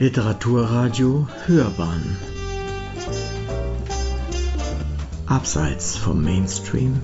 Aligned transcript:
Literaturradio 0.00 1.28
Hörbahn 1.46 2.16
Abseits 5.26 5.96
vom 5.96 6.20
Mainstream 6.20 6.98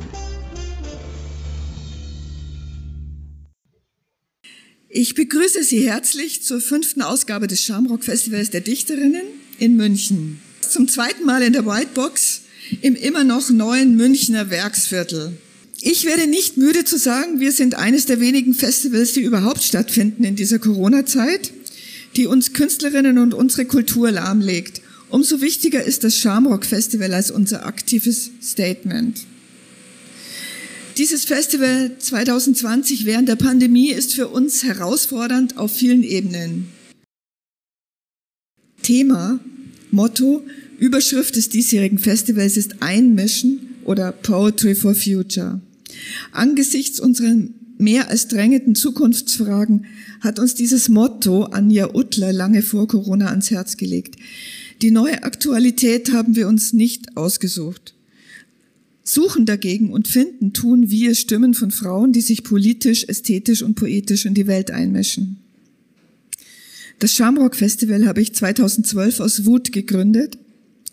Ich 4.88 5.15
begrüße 5.15 5.63
Sie 5.63 5.88
herzlich 5.88 6.42
zur 6.42 6.61
fünften 6.61 7.03
Ausgabe 7.03 7.47
des 7.47 7.63
Schamrock 7.63 8.03
Festivals 8.03 8.51
der 8.51 8.61
Dichterinnen 8.61 9.22
in 9.61 9.77
München. 9.77 10.41
Zum 10.61 10.88
zweiten 10.88 11.25
Mal 11.25 11.43
in 11.43 11.53
der 11.53 11.65
Whitebox 11.65 12.41
im 12.83 12.97
immer 12.97 13.22
noch 13.22 13.51
neuen 13.51 13.95
Münchner 13.95 14.51
Werksviertel. 14.51 15.38
Ich 15.81 16.07
werde 16.07 16.27
nicht 16.27 16.57
müde 16.57 16.84
zu 16.84 16.98
sagen, 16.98 17.38
wir 17.38 17.52
sind 17.52 17.77
eines 17.77 18.07
der 18.07 18.19
wenigen 18.19 18.52
Festivals, 18.52 19.12
die 19.12 19.23
überhaupt 19.23 19.62
stattfinden 19.62 20.24
in 20.24 20.34
dieser 20.34 20.59
Corona-Zeit 20.59 21.52
die 22.16 22.27
uns 22.27 22.52
Künstlerinnen 22.52 23.19
und 23.19 23.34
unsere 23.34 23.64
Kultur 23.64 24.10
lahmlegt. 24.10 24.82
Umso 25.09 25.41
wichtiger 25.41 25.82
ist 25.82 26.05
das 26.05 26.16
Shamrock 26.16 26.64
Festival 26.64 27.12
als 27.14 27.30
unser 27.30 27.66
aktives 27.66 28.30
Statement. 28.42 29.27
Dieses 30.96 31.24
Festival 31.24 31.96
2020 31.98 33.06
während 33.06 33.28
der 33.28 33.36
Pandemie 33.36 33.91
ist 33.91 34.14
für 34.14 34.28
uns 34.28 34.64
herausfordernd 34.64 35.56
auf 35.56 35.73
vielen 35.73 36.02
Ebenen. 36.02 36.69
Thema, 38.83 39.41
Motto, 39.91 40.45
Überschrift 40.78 41.36
des 41.36 41.48
diesjährigen 41.48 41.98
Festivals 41.98 42.56
ist 42.56 42.83
Einmischen 42.83 43.77
oder 43.84 44.12
Poetry 44.12 44.74
for 44.74 44.95
Future. 44.95 45.61
Angesichts 46.33 47.00
unserer 47.00 47.34
mehr 47.80 48.09
als 48.09 48.29
drängenden 48.29 48.75
Zukunftsfragen 48.75 49.87
hat 50.20 50.39
uns 50.39 50.55
dieses 50.55 50.89
Motto 50.89 51.45
Anja 51.45 51.95
Uttler 51.95 52.33
lange 52.33 52.62
vor 52.62 52.87
Corona 52.87 53.28
ans 53.28 53.50
Herz 53.50 53.77
gelegt. 53.77 54.17
Die 54.83 54.91
neue 54.91 55.22
Aktualität 55.22 56.12
haben 56.12 56.37
wir 56.37 56.48
uns 56.48 56.72
nicht 56.72 57.17
ausgesucht. 57.17 57.95
Suchen 59.03 59.45
dagegen 59.45 59.92
und 59.92 60.09
finden 60.09 60.53
tun 60.53 60.91
wir 60.91 61.14
Stimmen 61.14 61.55
von 61.55 61.70
Frauen, 61.70 62.12
die 62.12 62.20
sich 62.20 62.45
politisch, 62.45 63.05
ästhetisch 63.05 63.62
und 63.62 63.75
poetisch 63.75 64.25
in 64.25 64.34
die 64.34 64.47
Welt 64.47 64.70
einmischen. 64.70 65.39
Das 67.00 67.12
Shamrock 67.15 67.56
Festival 67.56 68.06
habe 68.06 68.20
ich 68.20 68.34
2012 68.34 69.20
aus 69.20 69.47
Wut 69.47 69.72
gegründet. 69.72 70.39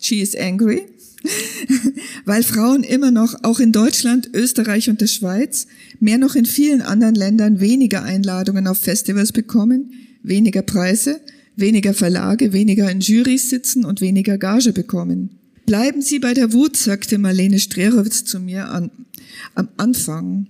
She 0.00 0.20
is 0.20 0.34
angry. 0.34 0.82
Weil 2.24 2.42
Frauen 2.42 2.82
immer 2.82 3.10
noch, 3.10 3.34
auch 3.42 3.60
in 3.60 3.72
Deutschland, 3.72 4.30
Österreich 4.32 4.88
und 4.88 5.00
der 5.00 5.06
Schweiz, 5.06 5.66
mehr 6.00 6.18
noch 6.18 6.34
in 6.34 6.46
vielen 6.46 6.82
anderen 6.82 7.14
Ländern 7.14 7.60
weniger 7.60 8.02
Einladungen 8.02 8.66
auf 8.66 8.78
Festivals 8.78 9.32
bekommen, 9.32 9.92
weniger 10.22 10.62
Preise, 10.62 11.20
weniger 11.56 11.94
Verlage, 11.94 12.52
weniger 12.52 12.90
in 12.90 13.00
Jurys 13.00 13.50
sitzen 13.50 13.84
und 13.84 14.00
weniger 14.00 14.38
Gage 14.38 14.72
bekommen. 14.72 15.30
Bleiben 15.66 16.00
Sie 16.00 16.18
bei 16.18 16.34
der 16.34 16.52
Wut, 16.52 16.76
sagte 16.76 17.18
Marlene 17.18 17.58
Strerowitz 17.58 18.24
zu 18.24 18.40
mir 18.40 18.70
an, 18.70 18.90
am 19.54 19.68
Anfang. 19.76 20.46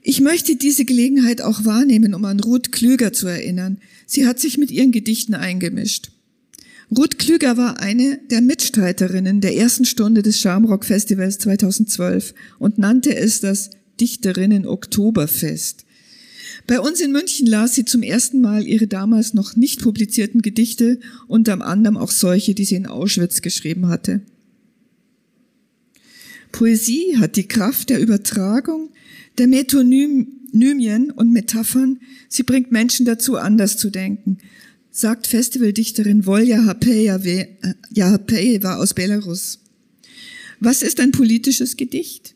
Ich 0.00 0.20
möchte 0.20 0.56
diese 0.56 0.84
Gelegenheit 0.84 1.40
auch 1.40 1.64
wahrnehmen, 1.64 2.14
um 2.14 2.24
an 2.24 2.40
Ruth 2.40 2.72
Klüger 2.72 3.12
zu 3.12 3.26
erinnern. 3.26 3.78
Sie 4.06 4.26
hat 4.26 4.38
sich 4.38 4.58
mit 4.58 4.70
ihren 4.70 4.92
Gedichten 4.92 5.34
eingemischt. 5.34 6.12
Ruth 6.96 7.18
Klüger 7.18 7.56
war 7.56 7.80
eine 7.80 8.18
der 8.30 8.42
Mitstreiterinnen 8.42 9.40
der 9.40 9.56
ersten 9.56 9.84
Stunde 9.84 10.22
des 10.22 10.38
Schamrock 10.38 10.84
Festivals 10.84 11.38
2012 11.38 12.34
und 12.58 12.78
nannte 12.78 13.16
es 13.16 13.40
das 13.40 13.70
Dichterinnen 14.02 14.66
Oktoberfest. 14.66 15.86
Bei 16.66 16.80
uns 16.80 17.00
in 17.00 17.12
München 17.12 17.46
las 17.46 17.76
sie 17.76 17.84
zum 17.84 18.02
ersten 18.02 18.40
Mal 18.40 18.66
ihre 18.66 18.88
damals 18.88 19.32
noch 19.32 19.54
nicht 19.54 19.80
publizierten 19.80 20.42
Gedichte, 20.42 20.98
unter 21.28 21.64
anderem 21.64 21.96
auch 21.96 22.10
solche, 22.10 22.52
die 22.52 22.64
sie 22.64 22.74
in 22.74 22.86
Auschwitz 22.86 23.42
geschrieben 23.42 23.86
hatte. 23.86 24.22
Poesie 26.50 27.16
hat 27.16 27.36
die 27.36 27.46
Kraft 27.46 27.90
der 27.90 28.00
Übertragung, 28.00 28.90
der 29.38 29.46
Metonymien 29.46 31.12
und 31.12 31.32
Metaphern. 31.32 32.00
Sie 32.28 32.42
bringt 32.42 32.72
Menschen 32.72 33.06
dazu, 33.06 33.36
anders 33.36 33.76
zu 33.76 33.90
denken, 33.90 34.38
sagt 34.90 35.28
Festivaldichterin 35.28 36.26
Volja 36.26 36.64
Hapejeva 36.64 38.76
aus 38.78 38.94
Belarus. 38.94 39.60
Was 40.58 40.82
ist 40.82 40.98
ein 40.98 41.12
politisches 41.12 41.76
Gedicht? 41.76 42.34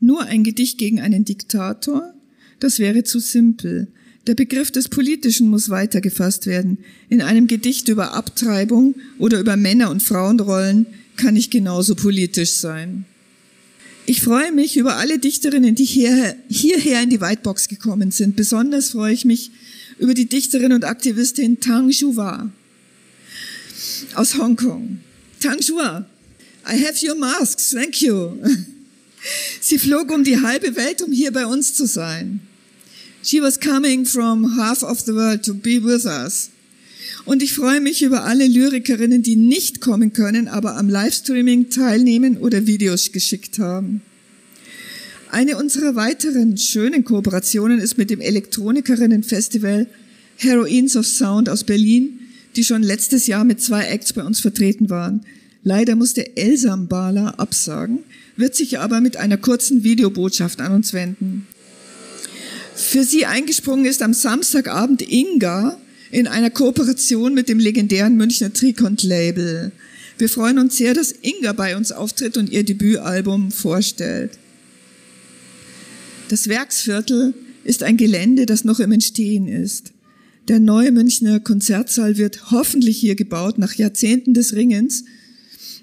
Nur 0.00 0.22
ein 0.22 0.44
Gedicht 0.44 0.78
gegen 0.78 1.00
einen 1.00 1.24
Diktator? 1.24 2.14
Das 2.58 2.78
wäre 2.78 3.04
zu 3.04 3.20
simpel. 3.20 3.88
Der 4.26 4.34
Begriff 4.34 4.70
des 4.70 4.88
Politischen 4.88 5.48
muss 5.48 5.70
weitergefasst 5.70 6.46
werden. 6.46 6.78
In 7.08 7.22
einem 7.22 7.46
Gedicht 7.46 7.88
über 7.88 8.12
Abtreibung 8.12 8.94
oder 9.18 9.40
über 9.40 9.56
Männer- 9.56 9.90
und 9.90 10.02
Frauenrollen 10.02 10.86
kann 11.16 11.36
ich 11.36 11.50
genauso 11.50 11.94
politisch 11.94 12.52
sein. 12.52 13.04
Ich 14.06 14.22
freue 14.22 14.52
mich 14.52 14.76
über 14.76 14.96
alle 14.96 15.18
Dichterinnen, 15.18 15.74
die 15.74 15.84
hierher, 15.84 16.34
hierher 16.48 17.02
in 17.02 17.10
die 17.10 17.20
Whitebox 17.20 17.68
gekommen 17.68 18.10
sind. 18.10 18.36
Besonders 18.36 18.90
freue 18.90 19.14
ich 19.14 19.24
mich 19.24 19.50
über 19.98 20.14
die 20.14 20.26
Dichterin 20.26 20.72
und 20.72 20.84
Aktivistin 20.84 21.60
Tang 21.60 21.92
Shua 21.92 22.50
aus 24.14 24.36
Hongkong. 24.36 24.98
Tang 25.40 25.62
Shua, 25.62 26.06
I 26.66 26.84
have 26.84 27.06
your 27.06 27.14
masks, 27.14 27.70
thank 27.70 28.02
you. 28.02 28.38
Sie 29.60 29.78
flog 29.78 30.10
um 30.10 30.24
die 30.24 30.40
halbe 30.40 30.76
Welt, 30.76 31.02
um 31.02 31.12
hier 31.12 31.32
bei 31.32 31.46
uns 31.46 31.74
zu 31.74 31.86
sein. 31.86 32.40
She 33.22 33.42
was 33.42 33.60
coming 33.60 34.06
from 34.06 34.56
half 34.56 34.82
of 34.82 35.00
the 35.00 35.14
world 35.14 35.44
to 35.44 35.54
be 35.54 35.82
with 35.82 36.06
us. 36.06 36.50
Und 37.26 37.42
ich 37.42 37.52
freue 37.52 37.80
mich 37.80 38.02
über 38.02 38.24
alle 38.24 38.46
Lyrikerinnen, 38.46 39.22
die 39.22 39.36
nicht 39.36 39.80
kommen 39.80 40.12
können, 40.12 40.48
aber 40.48 40.76
am 40.76 40.88
Livestreaming 40.88 41.68
teilnehmen 41.68 42.38
oder 42.38 42.66
Videos 42.66 43.12
geschickt 43.12 43.58
haben. 43.58 44.00
Eine 45.30 45.56
unserer 45.58 45.94
weiteren 45.94 46.56
schönen 46.56 47.04
Kooperationen 47.04 47.78
ist 47.78 47.98
mit 47.98 48.10
dem 48.10 48.20
Elektronikerinnen-Festival 48.20 49.86
Heroines 50.36 50.96
of 50.96 51.06
Sound 51.06 51.48
aus 51.48 51.64
Berlin, 51.64 52.20
die 52.56 52.64
schon 52.64 52.82
letztes 52.82 53.26
Jahr 53.26 53.44
mit 53.44 53.60
zwei 53.60 53.84
Acts 53.84 54.12
bei 54.12 54.24
uns 54.24 54.40
vertreten 54.40 54.90
waren. 54.90 55.24
Leider 55.62 55.94
musste 55.94 56.36
Elsam 56.36 56.88
Bala 56.88 57.30
absagen, 57.30 58.00
wird 58.36 58.54
sich 58.54 58.78
aber 58.78 59.00
mit 59.00 59.16
einer 59.16 59.36
kurzen 59.36 59.84
Videobotschaft 59.84 60.60
an 60.60 60.72
uns 60.72 60.92
wenden. 60.92 61.46
Für 62.74 63.04
sie 63.04 63.26
eingesprungen 63.26 63.84
ist 63.84 64.02
am 64.02 64.14
Samstagabend 64.14 65.02
Inga 65.02 65.78
in 66.10 66.26
einer 66.26 66.50
Kooperation 66.50 67.34
mit 67.34 67.48
dem 67.48 67.58
legendären 67.58 68.16
Münchner 68.16 68.52
Trikont-Label. 68.52 69.70
Wir 70.18 70.28
freuen 70.28 70.58
uns 70.58 70.76
sehr, 70.76 70.94
dass 70.94 71.12
Inga 71.12 71.52
bei 71.52 71.76
uns 71.76 71.92
auftritt 71.92 72.36
und 72.36 72.50
ihr 72.50 72.64
Debütalbum 72.64 73.52
vorstellt. 73.52 74.32
Das 76.28 76.48
Werksviertel 76.48 77.34
ist 77.64 77.82
ein 77.82 77.96
Gelände, 77.96 78.46
das 78.46 78.64
noch 78.64 78.80
im 78.80 78.92
Entstehen 78.92 79.46
ist. 79.46 79.92
Der 80.48 80.58
neue 80.58 80.90
Münchner 80.90 81.38
Konzertsaal 81.38 82.16
wird 82.16 82.50
hoffentlich 82.50 82.98
hier 82.98 83.14
gebaut 83.14 83.58
nach 83.58 83.74
Jahrzehnten 83.74 84.34
des 84.34 84.54
Ringens. 84.54 85.04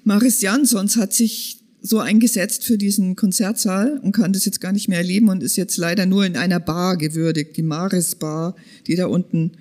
Maris 0.08 0.40
Jansons 0.40 0.96
hat 0.96 1.12
sich 1.12 1.58
so 1.82 1.98
eingesetzt 1.98 2.64
für 2.64 2.78
diesen 2.78 3.14
Konzertsaal 3.14 4.00
und 4.02 4.12
kann 4.12 4.32
das 4.32 4.46
jetzt 4.46 4.58
gar 4.58 4.72
nicht 4.72 4.88
mehr 4.88 4.96
erleben 4.96 5.28
und 5.28 5.42
ist 5.42 5.58
jetzt 5.58 5.76
leider 5.76 6.06
nur 6.06 6.24
in 6.24 6.34
einer 6.34 6.60
Bar 6.60 6.96
gewürdigt, 6.96 7.58
die 7.58 7.62
Maris 7.62 8.14
Bar, 8.14 8.56
die 8.86 8.96
da 8.96 9.04
unten 9.04 9.52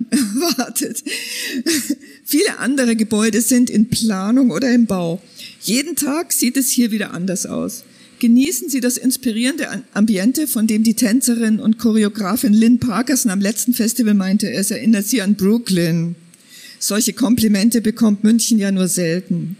wartet. 0.00 1.04
Viele 2.24 2.58
andere 2.58 2.96
Gebäude 2.96 3.42
sind 3.42 3.68
in 3.68 3.90
Planung 3.90 4.50
oder 4.50 4.74
im 4.74 4.86
Bau. 4.86 5.20
Jeden 5.60 5.94
Tag 5.94 6.32
sieht 6.32 6.56
es 6.56 6.70
hier 6.70 6.90
wieder 6.90 7.12
anders 7.12 7.44
aus. 7.44 7.84
Genießen 8.18 8.70
Sie 8.70 8.80
das 8.80 8.96
inspirierende 8.96 9.84
Ambiente, 9.92 10.46
von 10.46 10.66
dem 10.66 10.84
die 10.84 10.94
Tänzerin 10.94 11.60
und 11.60 11.78
Choreografin 11.78 12.54
Lynn 12.54 12.78
Parkerson 12.78 13.30
am 13.30 13.42
letzten 13.42 13.74
Festival 13.74 14.14
meinte, 14.14 14.50
es 14.50 14.70
erinnert 14.70 15.04
sie 15.04 15.20
an 15.20 15.34
Brooklyn. 15.34 16.14
Solche 16.78 17.12
Komplimente 17.12 17.82
bekommt 17.82 18.24
München 18.24 18.58
ja 18.58 18.72
nur 18.72 18.88
selten. 18.88 19.58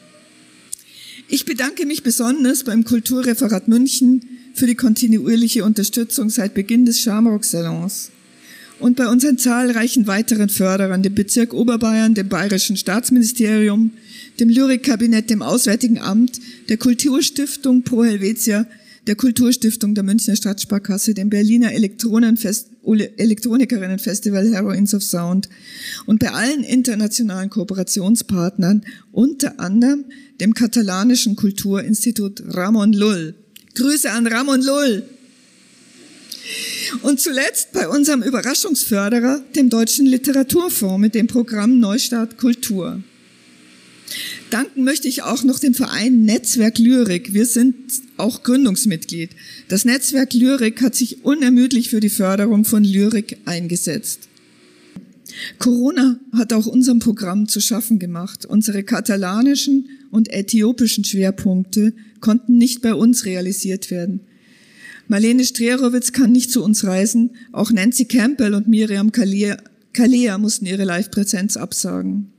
Ich 1.29 1.45
bedanke 1.45 1.87
mich 1.87 2.05
besonders 2.05 2.63
beim 2.63 2.85
Kulturreferat 2.85 3.67
München 3.67 4.21
für 4.55 4.67
die 4.67 4.77
kontinuierliche 4.77 5.65
Unterstützung 5.65 6.31
seit 6.31 6.55
Beginn 6.55 6.87
des 6.87 7.01
Schamrock-Salons 7.01 8.13
und 8.79 8.97
bei 8.97 9.09
unseren 9.09 9.37
zahlreichen 9.37 10.07
weiteren 10.07 10.49
Förderern, 10.49 11.03
dem 11.03 11.15
Bezirk 11.15 11.53
Oberbayern, 11.53 12.15
dem 12.15 12.29
Bayerischen 12.29 12.77
Staatsministerium, 12.77 13.91
dem 14.39 14.49
Lyrikkabinett, 14.49 15.29
dem 15.29 15.43
Auswärtigen 15.43 15.99
Amt, 15.99 16.41
der 16.69 16.77
Kulturstiftung 16.77 17.83
Pro 17.83 18.05
Helvetia, 18.05 18.67
der 19.07 19.17
Kulturstiftung 19.17 19.95
der 19.95 20.05
Münchner 20.05 20.37
Stadtsparkasse, 20.37 21.15
dem 21.15 21.31
Berliner 21.31 21.73
Elektronikerinnenfestival 21.73 24.53
Heroines 24.53 24.93
of 24.95 25.03
Sound 25.03 25.49
und 26.07 26.19
bei 26.19 26.33
allen 26.33 26.65
internationalen 26.65 27.49
Kooperationspartnern, 27.51 28.85
unter 29.13 29.61
anderem 29.61 30.07
dem 30.41 30.55
katalanischen 30.55 31.37
Kulturinstitut 31.37 32.43
Ramon 32.49 32.93
Lull. 32.93 33.35
Grüße 33.75 34.11
an 34.11 34.27
Ramon 34.27 34.63
Lull. 34.63 35.05
Und 37.03 37.21
zuletzt 37.21 37.73
bei 37.73 37.89
unserem 37.89 38.23
Überraschungsförderer, 38.23 39.45
dem 39.55 39.71
Deutschen 39.71 40.07
Literaturfonds 40.07 41.01
mit 41.01 41.15
dem 41.15 41.27
Programm 41.27 41.81
Neustart 41.81 42.39
Kultur. 42.39 43.03
Danken 44.51 44.85
möchte 44.85 45.09
ich 45.09 45.23
auch 45.23 45.43
noch 45.43 45.59
dem 45.59 45.75
Verein 45.75 46.25
Netzwerk 46.25 46.79
Lyrik. 46.79 47.35
Wir 47.35 47.47
sind 47.47 47.75
auch 48.17 48.43
Gründungsmitglied. 48.43 49.31
Das 49.69 49.85
Netzwerk 49.85 50.33
Lyrik 50.35 50.83
hat 50.83 50.95
sich 50.95 51.25
unermüdlich 51.25 51.91
für 51.91 52.01
die 52.01 52.09
Förderung 52.09 52.65
von 52.65 52.85
Lyrik 52.85 53.39
eingesetzt. 53.45 54.29
Corona 55.59 56.19
hat 56.33 56.53
auch 56.53 56.67
unserem 56.67 56.99
Programm 56.99 57.49
zu 57.49 57.61
schaffen 57.61 57.99
gemacht. 57.99 58.47
Unsere 58.47 58.83
katalanischen 58.83 59.89
und 60.11 60.33
äthiopischen 60.33 61.05
Schwerpunkte 61.05 61.93
konnten 62.21 62.57
nicht 62.59 62.81
bei 62.83 62.95
uns 62.95 63.25
realisiert 63.25 63.91
werden. 63.91 64.21
Marlene 65.09 65.45
Strerowitz 65.45 66.13
kann 66.13 66.33
nicht 66.33 66.51
zu 66.51 66.65
uns 66.65 66.85
reisen. 66.85 67.31
Auch 67.53 67.71
Nancy 67.71 68.07
Campbell 68.07 68.55
und 68.55 68.67
Miriam 68.69 69.13
Kalea 69.13 70.39
mussten 70.39 70.67
ihre 70.67 70.85
Live-Präsenz 70.85 71.57
absagen. 71.57 72.33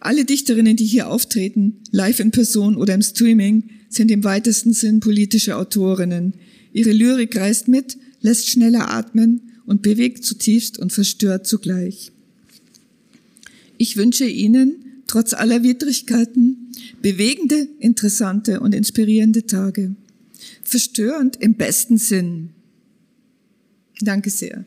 Alle 0.00 0.24
Dichterinnen, 0.24 0.76
die 0.76 0.84
hier 0.84 1.08
auftreten, 1.08 1.78
live 1.90 2.20
in 2.20 2.30
Person 2.30 2.76
oder 2.76 2.94
im 2.94 3.02
Streaming, 3.02 3.64
sind 3.88 4.10
im 4.10 4.24
weitesten 4.24 4.72
Sinn 4.72 5.00
politische 5.00 5.56
Autorinnen. 5.56 6.34
Ihre 6.72 6.92
Lyrik 6.92 7.36
reist 7.36 7.68
mit, 7.68 7.96
lässt 8.20 8.48
schneller 8.48 8.90
atmen 8.90 9.40
und 9.66 9.82
bewegt 9.82 10.24
zutiefst 10.24 10.78
und 10.78 10.92
verstört 10.92 11.46
zugleich. 11.46 12.12
Ich 13.76 13.96
wünsche 13.96 14.26
Ihnen, 14.26 15.02
trotz 15.06 15.32
aller 15.32 15.62
Widrigkeiten, 15.62 16.72
bewegende, 17.02 17.68
interessante 17.78 18.60
und 18.60 18.74
inspirierende 18.74 19.46
Tage. 19.46 19.94
Verstörend 20.62 21.36
im 21.40 21.54
besten 21.54 21.98
Sinn. 21.98 22.50
Danke 24.00 24.30
sehr. 24.30 24.64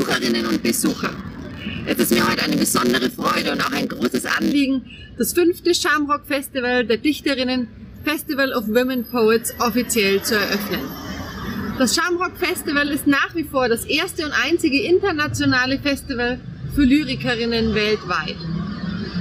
Besucherinnen 0.00 0.46
und 0.46 0.62
Besucher, 0.62 1.10
es 1.84 1.98
ist 1.98 2.10
mir 2.10 2.26
heute 2.26 2.42
eine 2.44 2.56
besondere 2.56 3.10
Freude 3.10 3.52
und 3.52 3.60
auch 3.60 3.72
ein 3.72 3.86
großes 3.86 4.24
Anliegen, 4.24 4.86
das 5.18 5.34
fünfte 5.34 5.74
Shamrock 5.74 6.22
Festival 6.26 6.86
der 6.86 6.96
Dichterinnen 6.96 7.68
Festival 8.02 8.54
of 8.54 8.66
Women 8.68 9.04
Poets 9.04 9.52
offiziell 9.58 10.22
zu 10.22 10.36
eröffnen. 10.36 10.80
Das 11.76 11.94
Shamrock 11.94 12.32
Festival 12.38 12.88
ist 12.88 13.06
nach 13.06 13.34
wie 13.34 13.44
vor 13.44 13.68
das 13.68 13.84
erste 13.84 14.24
und 14.24 14.32
einzige 14.42 14.80
internationale 14.80 15.78
Festival 15.78 16.40
für 16.74 16.84
Lyrikerinnen 16.84 17.74
weltweit. 17.74 18.36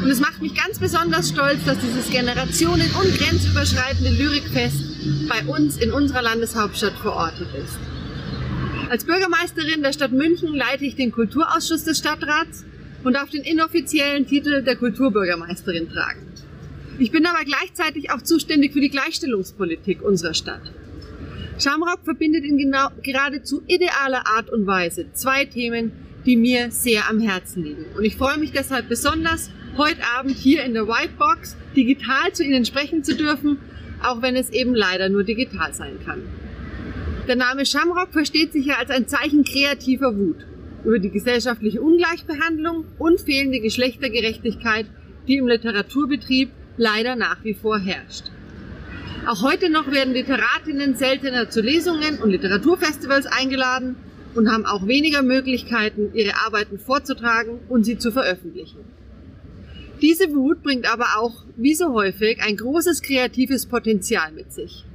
Und 0.01 0.09
es 0.09 0.21
macht 0.21 0.41
mich 0.41 0.55
ganz 0.55 0.79
besonders 0.79 1.27
stolz, 1.27 1.59
dass 1.65 1.77
dieses 1.79 2.09
generationen- 2.09 2.91
und 3.01 3.17
grenzüberschreitende 3.17 4.11
Lyrikfest 4.11 5.27
bei 5.27 5.43
uns 5.43 5.75
in 5.75 5.91
unserer 5.91 6.21
Landeshauptstadt 6.21 6.97
verortet 7.01 7.49
ist. 7.65 7.98
Als 8.89 9.03
Bürgermeisterin 9.03 9.83
der 9.83 9.93
Stadt 9.93 10.13
München 10.13 10.55
leite 10.55 10.83
ich 10.83 10.95
den 10.95 11.11
Kulturausschuss 11.11 11.83
des 11.83 11.99
Stadtrats 11.99 12.65
und 13.03 13.13
darf 13.13 13.29
den 13.29 13.43
inoffiziellen 13.43 14.25
Titel 14.25 14.63
der 14.63 14.77
Kulturbürgermeisterin 14.77 15.89
tragen. 15.89 16.25
Ich 16.97 17.11
bin 17.11 17.27
aber 17.27 17.45
gleichzeitig 17.45 18.09
auch 18.09 18.23
zuständig 18.23 18.73
für 18.73 18.81
die 18.81 18.89
Gleichstellungspolitik 18.89 20.01
unserer 20.01 20.33
Stadt. 20.33 20.73
Shamrock 21.59 21.99
verbindet 22.03 22.43
in 22.43 22.57
genau, 22.57 22.87
geradezu 23.03 23.61
idealer 23.67 24.25
Art 24.25 24.49
und 24.49 24.65
Weise 24.65 25.13
zwei 25.13 25.45
Themen, 25.45 25.91
die 26.25 26.35
mir 26.35 26.71
sehr 26.71 27.07
am 27.11 27.19
Herzen 27.19 27.63
liegen. 27.63 27.85
Und 27.95 28.05
ich 28.05 28.15
freue 28.15 28.39
mich 28.39 28.53
deshalb 28.53 28.89
besonders, 28.89 29.51
heute 29.77 30.01
Abend 30.17 30.35
hier 30.35 30.63
in 30.63 30.73
der 30.73 30.87
Whitebox 30.87 31.55
digital 31.75 32.33
zu 32.33 32.43
Ihnen 32.43 32.65
sprechen 32.65 33.03
zu 33.03 33.15
dürfen, 33.15 33.59
auch 34.01 34.23
wenn 34.23 34.35
es 34.35 34.49
eben 34.49 34.73
leider 34.73 35.09
nur 35.09 35.23
digital 35.23 35.75
sein 35.75 35.99
kann. 36.03 36.23
Der 37.27 37.35
Name 37.35 37.65
Shamrock 37.65 38.11
versteht 38.11 38.53
sich 38.53 38.65
ja 38.65 38.75
als 38.77 38.89
ein 38.89 39.07
Zeichen 39.07 39.43
kreativer 39.43 40.15
Wut 40.17 40.45
über 40.83 40.99
die 40.99 41.09
gesellschaftliche 41.09 41.81
Ungleichbehandlung 41.81 42.85
und 42.97 43.19
fehlende 43.19 43.59
Geschlechtergerechtigkeit, 43.59 44.85
die 45.27 45.37
im 45.37 45.47
Literaturbetrieb 45.47 46.49
leider 46.77 47.15
nach 47.15 47.43
wie 47.43 47.53
vor 47.53 47.77
herrscht. 47.77 48.31
Auch 49.27 49.43
heute 49.43 49.69
noch 49.69 49.91
werden 49.91 50.13
Literatinnen 50.13 50.95
seltener 50.95 51.49
zu 51.49 51.61
Lesungen 51.61 52.19
und 52.19 52.31
Literaturfestivals 52.31 53.25
eingeladen 53.25 53.95
und 54.33 54.49
haben 54.49 54.65
auch 54.65 54.87
weniger 54.87 55.21
Möglichkeiten, 55.21 56.11
ihre 56.13 56.35
Arbeiten 56.45 56.79
vorzutragen 56.79 57.59
und 57.67 57.83
sie 57.83 57.97
zu 57.97 58.11
veröffentlichen. 58.11 58.79
Diese 60.01 60.33
Wut 60.33 60.63
bringt 60.63 60.91
aber 60.91 61.17
auch, 61.17 61.43
wie 61.57 61.75
so 61.75 61.93
häufig, 61.93 62.41
ein 62.41 62.55
großes 62.55 63.01
kreatives 63.01 63.65
Potenzial 63.65 64.31
mit 64.31 64.53
sich. 64.53 64.85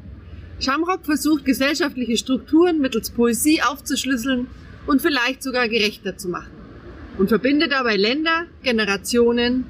Shamrock 0.60 1.04
versucht, 1.04 1.44
gesellschaftliche 1.44 2.16
Strukturen 2.16 2.80
mittels 2.80 3.10
Poesie 3.10 3.60
aufzuschlüsseln 3.62 4.46
und 4.86 5.02
vielleicht 5.02 5.42
sogar 5.42 5.68
gerechter 5.68 6.16
zu 6.16 6.28
machen 6.28 6.52
und 7.18 7.28
verbindet 7.28 7.72
dabei 7.72 7.96
Länder, 7.96 8.46
Generationen 8.62 9.66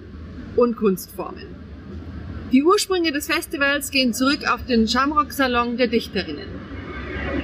und 0.57 0.77
Kunstformen. 0.77 1.47
Die 2.53 2.63
Ursprünge 2.63 3.13
des 3.13 3.27
Festivals 3.27 3.91
gehen 3.91 4.15
zurück 4.15 4.49
auf 4.49 4.65
den 4.65 4.87
Shamrock-Salon 4.87 5.77
der 5.77 5.89
Dichterinnen. 5.89 6.49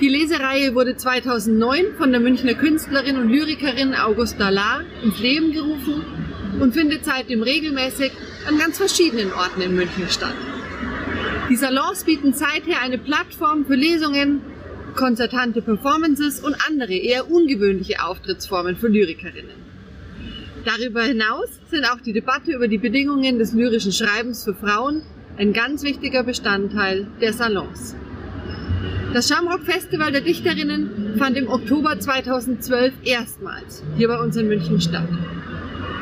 Die 0.01 0.09
Lesereihe 0.09 0.75
wurde 0.75 0.97
2009 0.97 1.97
von 1.99 2.13
der 2.13 2.21
Münchner 2.21 2.55
Künstlerin 2.55 3.17
und 3.17 3.29
Lyrikerin 3.29 3.95
Augusta 3.95 4.49
Lahr 4.51 4.83
ins 5.03 5.19
Leben 5.19 5.53
gerufen 5.53 6.05
und 6.61 6.75
findet 6.75 7.05
seitdem 7.05 7.43
regelmäßig 7.43 8.13
an 8.47 8.59
ganz 8.59 8.79
verschiedenen 8.79 9.33
Orten 9.33 9.61
in 9.63 9.75
München 9.75 10.09
statt. 10.09 10.35
Die 11.51 11.57
Salons 11.57 12.05
bieten 12.05 12.33
seither 12.33 12.81
eine 12.81 12.97
Plattform 12.97 13.67
für 13.67 13.75
Lesungen, 13.75 14.41
konzertante 14.95 15.61
Performances 15.61 16.39
und 16.39 16.55
andere 16.69 16.93
eher 16.93 17.29
ungewöhnliche 17.29 18.05
Auftrittsformen 18.05 18.77
für 18.77 18.87
Lyrikerinnen. 18.87 19.57
Darüber 20.65 21.03
hinaus 21.03 21.49
sind 21.69 21.85
auch 21.87 22.01
die 22.01 22.13
Debatte 22.13 22.53
über 22.53 22.69
die 22.69 22.79
Bedingungen 22.79 23.41
des 23.41 23.53
lyrischen 23.53 23.91
Schreibens 23.91 24.45
für 24.45 24.55
Frauen 24.55 25.03
ein 25.39 25.53
ganz 25.53 25.83
wichtiger 25.83 26.23
Bestandteil 26.23 27.09
der 27.21 27.33
Salons. 27.33 27.97
Das 29.13 29.29
Shamrock 29.29 29.65
Festival 29.65 30.13
der 30.13 30.21
Dichterinnen 30.21 31.17
fand 31.19 31.37
im 31.37 31.49
Oktober 31.49 31.99
2012 31.99 32.95
erstmals 33.03 33.83
hier 33.97 34.07
bei 34.07 34.21
uns 34.21 34.37
in 34.37 34.47
München 34.47 34.81
statt. 34.81 35.09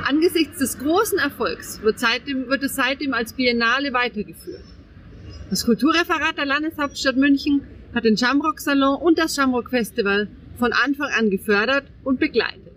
Angesichts 0.07 0.59
des 0.59 0.79
großen 0.79 1.19
Erfolgs 1.19 1.81
wird, 1.81 1.99
seitdem, 1.99 2.49
wird 2.49 2.63
es 2.65 2.75
seitdem 2.75 3.15
als 3.15 3.33
Biennale 3.33 3.95
weitergeführt. 3.95 4.61
Das 5.51 5.65
Kulturreferat 5.65 6.37
der 6.37 6.45
Landeshauptstadt 6.45 7.17
München 7.17 7.63
hat 7.95 8.05
den 8.05 8.19
Shamrock 8.19 8.61
Salon 8.61 9.01
und 9.01 9.19
das 9.19 9.35
Shamrock 9.35 9.71
Festival 9.71 10.29
von 10.59 10.75
Anfang 10.75 11.11
an 11.19 11.31
gefördert 11.31 11.85
und 12.05 12.21
begleitet. 12.21 12.73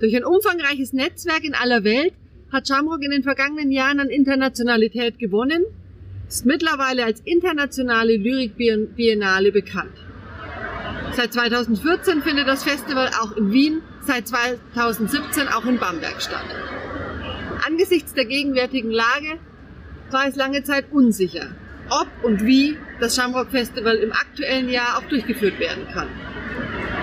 Durch 0.00 0.16
ein 0.16 0.24
umfangreiches 0.24 0.94
Netzwerk 0.94 1.44
in 1.44 1.54
aller 1.54 1.84
Welt 1.84 2.14
hat 2.50 2.66
Shamrock 2.66 3.02
in 3.02 3.10
den 3.10 3.22
vergangenen 3.22 3.70
Jahren 3.70 4.00
an 4.00 4.08
Internationalität 4.08 5.18
gewonnen, 5.18 5.64
ist 6.26 6.46
mittlerweile 6.46 7.04
als 7.04 7.20
internationale 7.20 8.16
Lyrikbiennale 8.16 9.52
bekannt. 9.52 9.92
Seit 11.12 11.34
2014 11.34 12.22
findet 12.22 12.48
das 12.48 12.64
Festival 12.64 13.10
auch 13.20 13.36
in 13.36 13.52
Wien, 13.52 13.82
seit 14.00 14.28
2017 14.28 15.48
auch 15.48 15.66
in 15.66 15.78
Bamberg 15.78 16.22
statt. 16.22 16.44
Angesichts 17.66 18.14
der 18.14 18.24
gegenwärtigen 18.24 18.90
Lage 18.90 19.38
war 20.10 20.26
es 20.26 20.36
lange 20.36 20.62
Zeit 20.62 20.86
unsicher, 20.92 21.48
ob 21.90 22.08
und 22.22 22.44
wie 22.44 22.76
das 23.00 23.16
Shamrock 23.16 23.50
Festival 23.50 23.96
im 23.96 24.12
aktuellen 24.12 24.68
Jahr 24.68 24.98
auch 24.98 25.08
durchgeführt 25.08 25.58
werden 25.58 25.86
kann. 25.92 26.08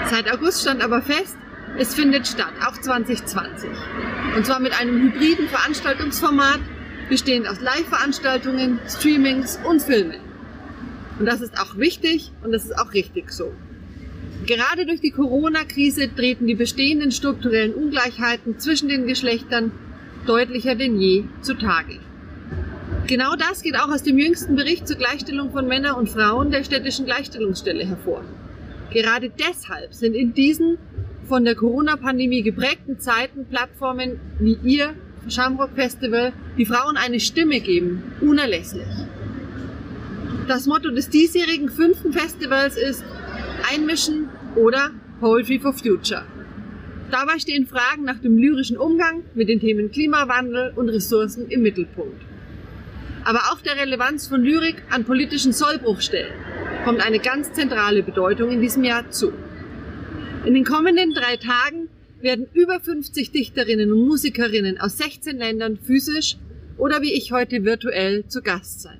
Seit 0.09 0.31
August 0.31 0.61
stand 0.61 0.83
aber 0.83 1.01
fest, 1.01 1.37
es 1.77 1.95
findet 1.95 2.27
statt, 2.27 2.53
auch 2.67 2.79
2020. 2.79 3.69
Und 4.35 4.45
zwar 4.45 4.59
mit 4.59 4.79
einem 4.79 5.01
hybriden 5.01 5.47
Veranstaltungsformat, 5.47 6.59
bestehend 7.09 7.47
aus 7.47 7.59
Live-Veranstaltungen, 7.59 8.79
Streamings 8.87 9.59
und 9.63 9.81
Filmen. 9.81 10.19
Und 11.19 11.25
das 11.25 11.41
ist 11.41 11.59
auch 11.59 11.77
wichtig 11.77 12.31
und 12.43 12.51
das 12.51 12.65
ist 12.65 12.77
auch 12.77 12.93
richtig 12.93 13.31
so. 13.31 13.53
Gerade 14.45 14.85
durch 14.85 14.99
die 14.99 15.11
Corona-Krise 15.11 16.13
treten 16.13 16.47
die 16.47 16.55
bestehenden 16.55 17.11
strukturellen 17.11 17.73
Ungleichheiten 17.73 18.59
zwischen 18.59 18.89
den 18.89 19.07
Geschlechtern 19.07 19.71
deutlicher 20.25 20.75
denn 20.75 20.99
je 20.99 21.25
zutage. 21.41 21.99
Genau 23.07 23.35
das 23.35 23.61
geht 23.61 23.75
auch 23.75 23.89
aus 23.89 24.03
dem 24.03 24.17
jüngsten 24.17 24.55
Bericht 24.55 24.87
zur 24.87 24.95
Gleichstellung 24.95 25.51
von 25.51 25.67
Männern 25.67 25.95
und 25.95 26.09
Frauen 26.09 26.51
der 26.51 26.63
städtischen 26.63 27.05
Gleichstellungsstelle 27.05 27.85
hervor. 27.85 28.23
Gerade 28.91 29.29
deshalb 29.29 29.93
sind 29.93 30.15
in 30.15 30.33
diesen 30.33 30.77
von 31.27 31.43
der 31.43 31.55
Corona-Pandemie 31.55 32.43
geprägten 32.43 32.99
Zeiten 32.99 33.45
Plattformen 33.45 34.21
wie 34.39 34.57
ihr 34.63 34.93
Shamrock 35.27 35.71
Festival, 35.75 36.31
die 36.57 36.65
Frauen 36.65 36.95
eine 36.95 37.19
Stimme 37.19 37.59
geben, 37.59 38.03
unerlässlich. 38.21 38.87
Das 40.47 40.65
Motto 40.65 40.89
des 40.89 41.09
diesjährigen 41.09 41.69
fünften 41.69 42.13
Festivals 42.13 42.77
ist 42.77 43.03
Einmischen 43.73 44.29
oder 44.55 44.91
Poetry 45.19 45.59
for 45.59 45.73
Future. 45.73 46.23
Dabei 47.11 47.39
stehen 47.39 47.67
Fragen 47.67 48.05
nach 48.05 48.19
dem 48.19 48.37
lyrischen 48.37 48.77
Umgang 48.77 49.23
mit 49.33 49.49
den 49.49 49.59
Themen 49.59 49.91
Klimawandel 49.91 50.71
und 50.75 50.89
Ressourcen 50.89 51.47
im 51.49 51.61
Mittelpunkt. 51.61 52.32
Aber 53.25 53.39
auch 53.51 53.61
der 53.61 53.77
Relevanz 53.77 54.27
von 54.27 54.43
Lyrik 54.43 54.83
an 54.89 55.05
politischen 55.05 55.53
Sollbruchstellen 55.53 56.33
kommt 56.83 57.05
eine 57.05 57.19
ganz 57.19 57.53
zentrale 57.53 58.03
Bedeutung 58.03 58.51
in 58.51 58.61
diesem 58.61 58.83
Jahr 58.83 59.09
zu. 59.09 59.31
In 60.45 60.53
den 60.53 60.65
kommenden 60.65 61.13
drei 61.13 61.37
Tagen 61.37 61.87
werden 62.19 62.47
über 62.53 62.79
50 62.79 63.31
Dichterinnen 63.31 63.91
und 63.91 64.07
Musikerinnen 64.07 64.79
aus 64.79 64.97
16 64.97 65.37
Ländern 65.37 65.77
physisch 65.77 66.37
oder 66.77 67.01
wie 67.01 67.13
ich 67.13 67.31
heute 67.31 67.63
virtuell 67.63 68.27
zu 68.27 68.41
Gast 68.41 68.81
sein. 68.81 68.99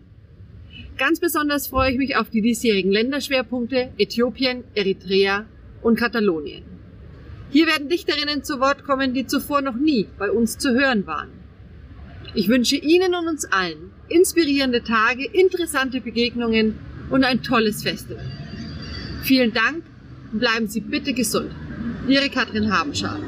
Ganz 0.98 1.20
besonders 1.20 1.68
freue 1.68 1.92
ich 1.92 1.98
mich 1.98 2.15
auf 2.15 2.30
die 2.30 2.42
diesjährigen 2.42 2.92
Länderschwerpunkte 2.92 3.89
Äthiopien, 3.98 4.63
Eritrea 4.75 5.46
und 5.82 5.98
Katalonien. 5.98 6.63
Hier 7.50 7.68
werden 7.68 7.89
Dichterinnen 7.89 8.44
zu 8.44 8.60
Wort 8.60 8.84
kommen, 8.84 9.13
die 9.13 9.25
zuvor 9.25 9.62
noch 9.62 9.75
nie 9.75 10.08
bei 10.18 10.32
uns 10.32 10.58
zu 10.58 10.74
hören 10.74 11.06
waren. 11.08 11.30
Ich 12.36 12.48
wünsche 12.48 12.75
Ihnen 12.75 13.13
und 13.15 13.27
uns 13.27 13.46
allen 13.46 13.92
inspirierende 14.13 14.84
Tage, 14.84 15.25
interessante 15.25 16.01
Begegnungen 16.01 16.75
und 17.10 17.24
ein 17.24 17.41
tolles 17.41 17.84
Festival. 17.84 18.25
Vielen 19.24 19.53
Dank 19.53 19.84
und 20.32 20.39
bleiben 20.39 20.67
Sie 20.67 20.82
bitte 20.82 21.13
gesund. 21.13 21.51
Ihre 22.08 22.29
Katrin 22.29 22.72
Habenschar. 22.72 23.20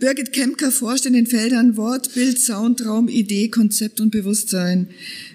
Birgit 0.00 0.32
Kemker 0.32 0.72
forscht 0.72 1.06
in 1.06 1.12
den 1.12 1.28
Feldern 1.28 1.76
Wort, 1.76 2.12
Bild, 2.14 2.40
Sound, 2.40 2.84
Raum, 2.84 3.06
Idee, 3.06 3.48
Konzept 3.48 4.00
und 4.00 4.10
Bewusstsein. 4.10 4.88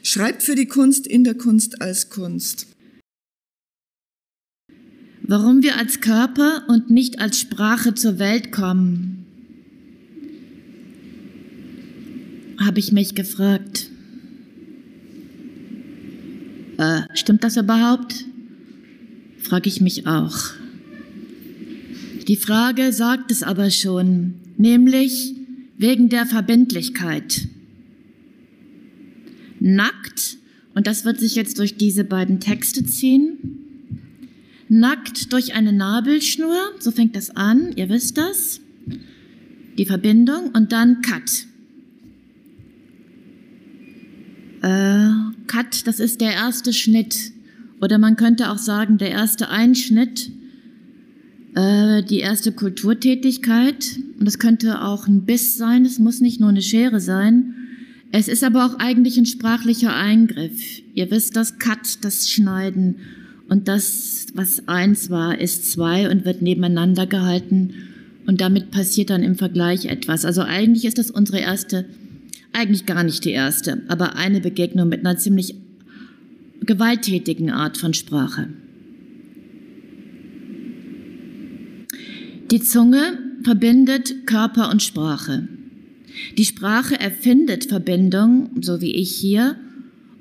Schreibt 0.03 0.43
für 0.43 0.55
die 0.55 0.65
Kunst 0.65 1.07
in 1.07 1.24
der 1.24 1.36
Kunst 1.36 1.81
als 1.81 2.10
Kunst. 2.10 2.67
Warum 5.22 5.63
wir 5.63 5.77
als 5.77 6.01
Körper 6.01 6.65
und 6.67 6.89
nicht 6.89 7.19
als 7.19 7.39
Sprache 7.39 7.93
zur 7.93 8.19
Welt 8.19 8.51
kommen, 8.51 9.16
habe 12.60 12.80
ich 12.80 12.92
mich 12.92 13.16
gefragt. 13.16 13.90
Äh, 16.78 17.02
stimmt 17.14 17.44
das 17.44 17.58
überhaupt? 17.58 18.26
Frage 19.40 19.70
ich 19.70 19.82
mich 19.82 20.08
auch. 20.08 20.38
Die 22.28 22.36
Frage 22.36 22.92
sagt 22.92 23.32
es 23.32 23.42
aber 23.42 23.72
schon, 23.72 24.36
nämlich 24.58 25.34
wegen 25.78 26.10
der 26.10 26.26
Verbindlichkeit. 26.26 27.48
Nackt, 29.60 30.38
und 30.76 30.88
das 30.88 31.06
wird 31.06 31.20
sich 31.20 31.36
jetzt 31.36 31.58
durch 31.60 31.78
diese 31.78 32.04
beiden 32.04 32.40
Texte 32.40 32.86
ziehen, 32.86 33.38
nackt 34.70 35.32
durch 35.32 35.54
eine 35.54 35.72
Nabelschnur, 35.72 36.58
so 36.80 36.92
fängt 36.92 37.16
das 37.16 37.30
an, 37.36 37.72
ihr 37.76 37.90
wisst 37.90 38.18
das, 38.18 38.60
die 39.78 39.86
Verbindung, 39.86 40.52
und 40.54 40.72
dann 40.72 41.02
Cut. 41.02 41.48
Äh, 44.67 45.09
Cut, 45.47 45.88
das 45.88 46.00
ist 46.00 46.19
der 46.19 46.33
erste 46.33 46.74
Schnitt, 46.74 47.31
oder 47.79 47.97
man 47.97 48.15
könnte 48.15 48.51
auch 48.51 48.57
sagen, 48.57 48.97
der 48.97 49.12
erste 49.12 49.50
Einschnitt 49.50 50.31
äh, 51.57 52.03
die 52.03 52.19
erste 52.19 52.51
Kulturtätigkeit. 52.51 54.00
Und 54.19 54.25
das 54.25 54.39
könnte 54.39 54.83
auch 54.83 55.07
ein 55.07 55.25
Biss 55.25 55.57
sein, 55.57 55.86
es 55.86 56.00
muss 56.00 56.21
nicht 56.21 56.39
nur 56.39 56.50
eine 56.50 56.62
Schere 56.62 57.00
sein. 57.00 57.55
Es 58.12 58.27
ist 58.27 58.43
aber 58.43 58.65
auch 58.65 58.79
eigentlich 58.79 59.17
ein 59.17 59.25
sprachlicher 59.25 59.95
Eingriff. 59.95 60.81
Ihr 60.93 61.12
wisst 61.12 61.36
das 61.36 61.59
Cut, 61.59 62.03
das 62.03 62.29
Schneiden. 62.29 62.97
Und 63.50 63.67
das, 63.67 64.27
was 64.33 64.67
eins 64.67 65.09
war, 65.09 65.39
ist 65.39 65.71
zwei 65.71 66.09
und 66.09 66.25
wird 66.25 66.41
nebeneinander 66.41 67.07
gehalten. 67.07 67.74
Und 68.25 68.41
damit 68.41 68.71
passiert 68.71 69.09
dann 69.09 69.24
im 69.24 69.36
Vergleich 69.36 69.86
etwas. 69.86 70.25
Also 70.25 70.41
eigentlich 70.41 70.86
ist 70.86 70.97
das 70.97 71.09
unsere 71.12 71.39
erste, 71.39 71.86
eigentlich 72.54 72.86
gar 72.86 73.04
nicht 73.04 73.25
die 73.25 73.32
erste, 73.32 73.84
aber 73.88 74.16
eine 74.16 74.42
Begegnung 74.42 74.89
mit 74.89 75.06
einer 75.06 75.18
ziemlich 75.18 75.56
gewalttätigen 76.62 77.50
Art 77.50 77.77
von 77.77 77.94
Sprache. 77.94 78.50
Die 82.51 82.62
Zunge 82.62 83.20
verbindet 83.44 84.25
Körper 84.25 84.70
und 84.72 84.82
Sprache. 84.82 85.48
Die 86.38 86.46
Sprache 86.46 87.00
erfindet 87.00 87.66
Verbindung, 87.66 88.50
so 88.62 88.82
wie 88.82 88.96
ich 88.96 89.12
hier, 89.12 89.56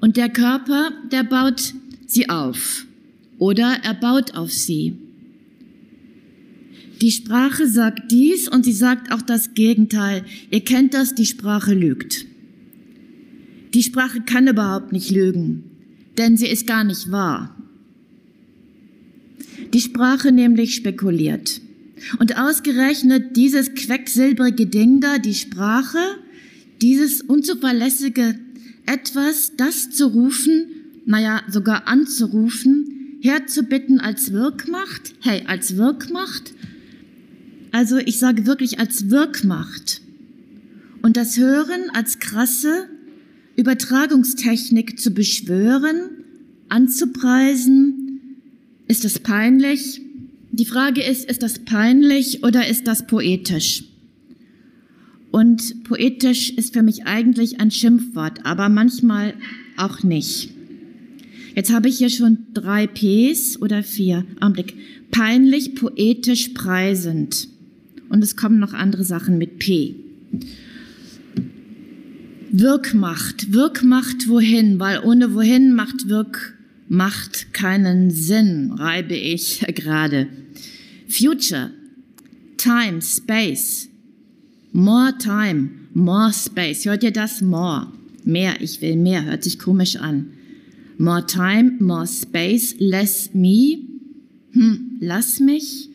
und 0.01 0.17
der 0.17 0.29
Körper, 0.29 0.91
der 1.11 1.25
baut 1.25 1.75
sie 2.07 2.29
auf 2.29 2.87
oder 3.39 3.79
er 3.83 3.95
baut 3.95 4.35
auf 4.35 4.53
sie. 4.53 4.97
Die 7.01 7.11
Sprache 7.11 7.69
sagt 7.69 8.11
dies 8.11 8.49
und 8.49 8.65
sie 8.65 8.73
sagt 8.73 9.13
auch 9.13 9.23
das 9.23 9.55
Gegenteil. 9.55 10.25
Ihr 10.51 10.65
kennt 10.65 10.95
das, 10.95 11.15
die 11.15 11.27
Sprache 11.27 11.75
lügt. 11.75 12.27
Die 13.75 13.83
Sprache 13.83 14.23
kann 14.23 14.49
überhaupt 14.49 14.93
nicht 14.93 15.11
lügen, 15.11 15.65
denn 16.17 16.37
sie 16.37 16.47
ist 16.47 16.67
gar 16.67 16.85
nicht 16.85 17.11
wahr. 17.11 17.55
Die 19.75 19.81
Sprache 19.81 20.33
nämlich 20.33 20.75
spekuliert. 20.75 21.61
Und 22.19 22.39
ausgerechnet 22.39 23.37
dieses 23.37 23.75
quecksilbrige 23.75 24.67
Ding 24.67 25.01
da, 25.01 25.19
die 25.19 25.35
Sprache, 25.35 25.99
dieses 26.81 27.23
unzuverlässige 27.23 28.39
etwas, 28.87 29.53
das 29.57 29.91
zu 29.91 30.07
rufen, 30.07 30.67
naja, 31.05 31.43
sogar 31.49 31.89
anzurufen, 31.89 33.19
herzubitten 33.21 34.01
als 34.01 34.33
Wirkmacht, 34.33 35.15
hey, 35.21 35.43
als 35.47 35.77
Wirkmacht, 35.77 36.55
also 37.77 37.99
ich 37.99 38.19
sage 38.19 38.47
wirklich 38.47 38.79
als 38.81 39.11
Wirkmacht. 39.11 40.01
Und 41.03 41.19
das 41.19 41.37
Hören 41.37 41.91
als 41.93 42.21
krasse 42.21 42.89
Übertragungstechnik 43.55 44.99
zu 44.99 45.11
beschwören, 45.11 46.09
anzupreisen, 46.71 48.39
ist 48.89 49.05
es 49.05 49.19
peinlich, 49.19 50.01
die 50.53 50.65
Frage 50.65 51.03
ist, 51.03 51.29
ist 51.29 51.43
das 51.43 51.59
peinlich 51.59 52.43
oder 52.45 52.67
ist 52.67 52.87
das 52.87 53.07
poetisch? 53.07 53.85
Und 55.31 55.85
poetisch 55.85 56.49
ist 56.53 56.73
für 56.73 56.83
mich 56.83 57.05
eigentlich 57.05 57.61
ein 57.61 57.71
Schimpfwort, 57.71 58.47
aber 58.47 58.71
manchmal 58.71 59.35
auch 59.77 60.03
nicht. 60.03 60.49
Jetzt 61.55 61.75
habe 61.75 61.91
ich 61.91 61.99
hier 61.99 62.09
schon 62.09 62.39
drei 62.55 62.87
Ps 62.87 63.61
oder 63.61 63.83
vier. 63.83 64.25
Augenblick. 64.41 64.77
Peinlich, 65.11 65.75
poetisch, 65.75 66.49
preisend. 66.55 67.49
Und 68.09 68.23
es 68.23 68.37
kommen 68.37 68.59
noch 68.59 68.73
andere 68.73 69.05
Sachen 69.05 69.39
mit 69.39 69.59
P. 69.59 69.97
Wirkmacht. 72.51 73.53
Wirkmacht 73.53 74.29
wohin? 74.29 74.79
Weil 74.79 75.01
ohne 75.01 75.35
wohin 75.35 75.75
macht 75.75 76.09
Wirk 76.09 76.57
macht 76.89 77.53
keinen 77.53 78.11
Sinn, 78.11 78.73
reibe 78.73 79.15
ich 79.15 79.61
gerade. 79.75 80.29
Future, 81.09 81.71
Time, 82.57 83.01
Space, 83.03 83.89
More 84.73 85.15
Time, 85.19 85.71
More 85.95 86.33
Space. 86.33 86.85
Hört 86.85 87.03
ihr 87.03 87.13
das? 87.13 87.41
More. 87.41 87.93
Mehr, 88.25 88.61
ich 88.61 88.81
will 88.83 88.97
mehr, 88.97 89.25
hört 89.25 89.45
sich 89.45 89.59
komisch 89.59 89.97
an. 89.97 90.31
More 90.99 91.27
Time, 91.27 91.77
More 91.81 92.07
Space, 92.07 92.75
Less 92.79 93.31
Me. 93.35 93.79
Hm, 94.53 94.97
lass 95.01 95.41
mich. 95.41 95.91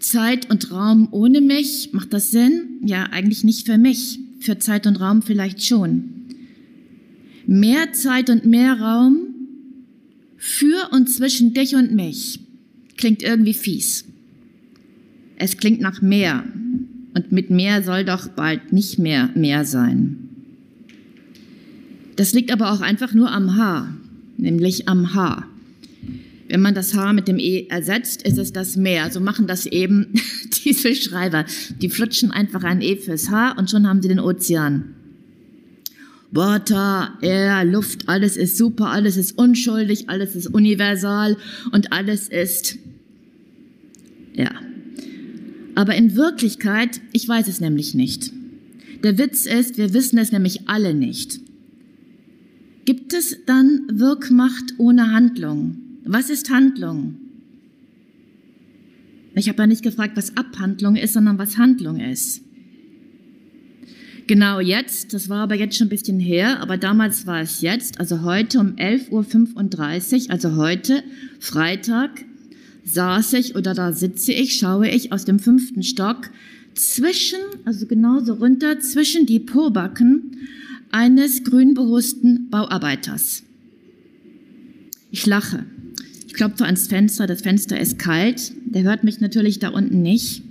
Zeit 0.00 0.50
und 0.50 0.70
Raum 0.70 1.08
ohne 1.10 1.40
mich. 1.40 1.90
Macht 1.92 2.12
das 2.12 2.30
Sinn? 2.30 2.80
Ja, 2.84 3.04
eigentlich 3.04 3.44
nicht 3.44 3.66
für 3.66 3.78
mich. 3.78 4.18
Für 4.40 4.58
Zeit 4.58 4.86
und 4.86 4.96
Raum 4.96 5.22
vielleicht 5.22 5.64
schon. 5.64 6.10
Mehr 7.46 7.92
Zeit 7.92 8.30
und 8.30 8.44
mehr 8.44 8.80
Raum 8.80 9.18
für 10.36 10.88
und 10.92 11.10
zwischen 11.10 11.52
dich 11.52 11.74
und 11.74 11.92
mich 11.92 12.40
klingt 12.96 13.22
irgendwie 13.22 13.54
fies. 13.54 14.04
Es 15.36 15.56
klingt 15.56 15.80
nach 15.80 16.02
mehr. 16.02 16.44
Und 17.14 17.32
mit 17.32 17.50
mehr 17.50 17.82
soll 17.82 18.04
doch 18.04 18.28
bald 18.28 18.72
nicht 18.72 18.98
mehr 18.98 19.30
mehr 19.34 19.64
sein. 19.64 20.28
Das 22.16 22.34
liegt 22.34 22.52
aber 22.52 22.72
auch 22.72 22.82
einfach 22.82 23.14
nur 23.14 23.32
am 23.32 23.56
H, 23.56 23.94
nämlich 24.36 24.88
am 24.88 25.14
H. 25.14 25.46
Wenn 26.50 26.62
man 26.62 26.74
das 26.74 26.94
H 26.94 27.12
mit 27.12 27.28
dem 27.28 27.38
E 27.38 27.68
ersetzt, 27.68 28.22
ist 28.22 28.36
es 28.36 28.52
das 28.52 28.76
Meer. 28.76 29.12
So 29.12 29.20
machen 29.20 29.46
das 29.46 29.66
eben 29.66 30.14
diese 30.64 30.96
Schreiber. 30.96 31.44
Die 31.80 31.88
flutschen 31.88 32.32
einfach 32.32 32.64
ein 32.64 32.82
E 32.82 32.96
fürs 32.96 33.30
H 33.30 33.52
und 33.52 33.70
schon 33.70 33.86
haben 33.86 34.02
sie 34.02 34.08
den 34.08 34.18
Ozean. 34.18 34.96
Water, 36.32 37.16
Air, 37.22 37.64
Luft, 37.64 38.08
alles 38.08 38.36
ist 38.36 38.56
super, 38.56 38.86
alles 38.90 39.16
ist 39.16 39.38
unschuldig, 39.38 40.08
alles 40.10 40.34
ist 40.34 40.48
universal 40.48 41.36
und 41.70 41.92
alles 41.92 42.28
ist 42.28 42.78
ja. 44.34 44.50
Aber 45.76 45.94
in 45.94 46.16
Wirklichkeit, 46.16 47.00
ich 47.12 47.28
weiß 47.28 47.46
es 47.46 47.60
nämlich 47.60 47.94
nicht. 47.94 48.32
Der 49.04 49.18
Witz 49.18 49.46
ist, 49.46 49.78
wir 49.78 49.94
wissen 49.94 50.18
es 50.18 50.32
nämlich 50.32 50.68
alle 50.68 50.94
nicht. 50.94 51.40
Gibt 52.84 53.12
es 53.12 53.36
dann 53.46 53.82
Wirkmacht 53.92 54.74
ohne 54.78 55.12
Handlung? 55.12 55.89
Was 56.04 56.30
ist 56.30 56.50
Handlung? 56.50 57.16
Ich 59.34 59.48
habe 59.48 59.62
ja 59.62 59.66
nicht 59.66 59.82
gefragt, 59.82 60.16
was 60.16 60.36
Abhandlung 60.36 60.96
ist, 60.96 61.14
sondern 61.14 61.38
was 61.38 61.56
Handlung 61.56 62.00
ist. 62.00 62.42
Genau 64.26 64.60
jetzt, 64.60 65.12
das 65.12 65.28
war 65.28 65.42
aber 65.42 65.56
jetzt 65.56 65.76
schon 65.76 65.88
ein 65.88 65.90
bisschen 65.90 66.20
her, 66.20 66.60
aber 66.60 66.76
damals 66.76 67.26
war 67.26 67.40
es 67.40 67.62
jetzt, 67.62 67.98
also 67.98 68.22
heute 68.22 68.60
um 68.60 68.76
11.35 68.76 70.26
Uhr, 70.26 70.30
also 70.30 70.54
heute, 70.54 71.02
Freitag, 71.40 72.24
saß 72.84 73.32
ich 73.34 73.56
oder 73.56 73.74
da 73.74 73.92
sitze 73.92 74.32
ich, 74.32 74.56
schaue 74.56 74.88
ich 74.88 75.12
aus 75.12 75.24
dem 75.24 75.38
fünften 75.38 75.82
Stock 75.82 76.30
zwischen, 76.74 77.40
also 77.64 77.86
genauso 77.86 78.34
runter, 78.34 78.78
zwischen 78.78 79.26
die 79.26 79.40
Pobacken 79.40 80.36
eines 80.90 81.42
grünbehusten 81.44 82.50
Bauarbeiters. 82.50 83.42
Ich 85.10 85.26
lache. 85.26 85.64
Ich 86.30 86.34
klopfe 86.34 86.64
ans 86.64 86.86
Fenster, 86.86 87.26
das 87.26 87.40
Fenster 87.40 87.80
ist 87.80 87.98
kalt, 87.98 88.52
der 88.64 88.84
hört 88.84 89.02
mich 89.02 89.18
natürlich 89.18 89.58
da 89.58 89.70
unten 89.70 90.00
nicht. 90.00 90.42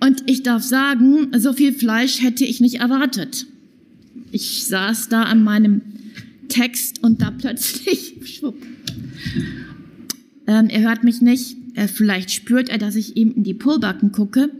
Und 0.00 0.24
ich 0.26 0.42
darf 0.42 0.64
sagen, 0.64 1.28
so 1.38 1.52
viel 1.52 1.72
Fleisch 1.72 2.20
hätte 2.24 2.44
ich 2.44 2.60
nicht 2.60 2.80
erwartet. 2.80 3.46
Ich 4.32 4.64
saß 4.66 5.10
da 5.10 5.22
an 5.22 5.44
meinem 5.44 5.80
Text 6.48 7.04
und 7.04 7.22
da 7.22 7.30
plötzlich, 7.38 8.16
schwupp. 8.24 8.60
Ähm, 10.48 10.68
er 10.70 10.80
hört 10.80 11.04
mich 11.04 11.20
nicht. 11.20 11.56
Äh, 11.76 11.86
vielleicht 11.86 12.32
spürt 12.32 12.68
er, 12.68 12.78
dass 12.78 12.96
ich 12.96 13.16
ihm 13.16 13.30
in 13.36 13.44
die 13.44 13.54
Pobacken 13.54 14.10
gucke. 14.10 14.50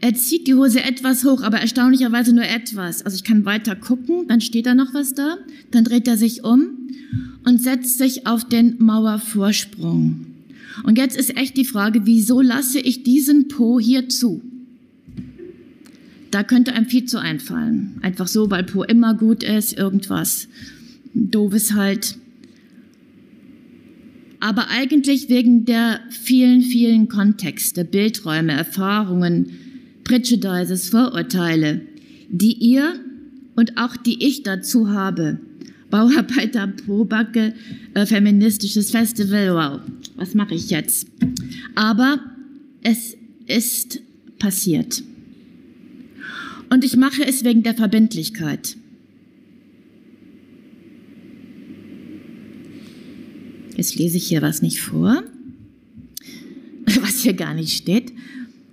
Er 0.00 0.14
zieht 0.14 0.46
die 0.46 0.54
Hose 0.54 0.82
etwas 0.82 1.22
hoch, 1.26 1.42
aber 1.42 1.58
erstaunlicherweise 1.58 2.34
nur 2.34 2.46
etwas. 2.46 3.04
Also 3.04 3.14
ich 3.14 3.24
kann 3.24 3.44
weiter 3.44 3.76
gucken, 3.76 4.26
dann 4.26 4.40
steht 4.40 4.64
da 4.64 4.74
noch 4.74 4.94
was 4.94 5.12
da, 5.12 5.36
dann 5.70 5.84
dreht 5.84 6.08
er 6.08 6.16
sich 6.16 6.44
um 6.44 6.88
und 7.48 7.62
setzt 7.62 7.96
sich 7.96 8.26
auf 8.26 8.46
den 8.46 8.74
Mauervorsprung. 8.78 10.26
Und 10.84 10.98
jetzt 10.98 11.16
ist 11.16 11.34
echt 11.34 11.56
die 11.56 11.64
Frage, 11.64 12.02
wieso 12.04 12.42
lasse 12.42 12.78
ich 12.78 13.04
diesen 13.04 13.48
Po 13.48 13.80
hier 13.80 14.10
zu? 14.10 14.42
Da 16.30 16.42
könnte 16.42 16.74
einem 16.74 16.84
viel 16.84 17.06
zu 17.06 17.18
einfallen. 17.18 17.96
Einfach 18.02 18.28
so, 18.28 18.50
weil 18.50 18.64
Po 18.64 18.82
immer 18.82 19.14
gut 19.14 19.42
ist, 19.42 19.72
irgendwas 19.72 20.46
doofes 21.14 21.72
halt. 21.72 22.18
Aber 24.40 24.68
eigentlich 24.68 25.30
wegen 25.30 25.64
der 25.64 26.00
vielen, 26.10 26.60
vielen 26.60 27.08
Kontexte, 27.08 27.86
Bildräume, 27.86 28.52
Erfahrungen, 28.52 29.52
Prejudices, 30.04 30.90
Vorurteile, 30.90 31.80
die 32.28 32.52
ihr 32.52 33.00
und 33.56 33.78
auch 33.78 33.96
die 33.96 34.22
ich 34.22 34.42
dazu 34.42 34.90
habe. 34.90 35.40
Bauarbeiter, 35.90 36.66
Probacke, 36.66 37.54
äh, 37.94 38.06
feministisches 38.06 38.90
Festival, 38.90 39.54
wow, 39.54 39.80
was 40.16 40.34
mache 40.34 40.54
ich 40.54 40.70
jetzt? 40.70 41.08
Aber 41.74 42.20
es 42.82 43.16
ist 43.46 44.00
passiert. 44.38 45.02
Und 46.70 46.84
ich 46.84 46.96
mache 46.96 47.26
es 47.26 47.44
wegen 47.44 47.62
der 47.62 47.74
Verbindlichkeit. 47.74 48.76
Jetzt 53.76 53.94
lese 53.94 54.16
ich 54.16 54.26
hier 54.26 54.42
was 54.42 54.60
nicht 54.60 54.80
vor, 54.80 55.22
was 57.00 57.20
hier 57.20 57.32
gar 57.32 57.54
nicht 57.54 57.76
steht. 57.76 58.12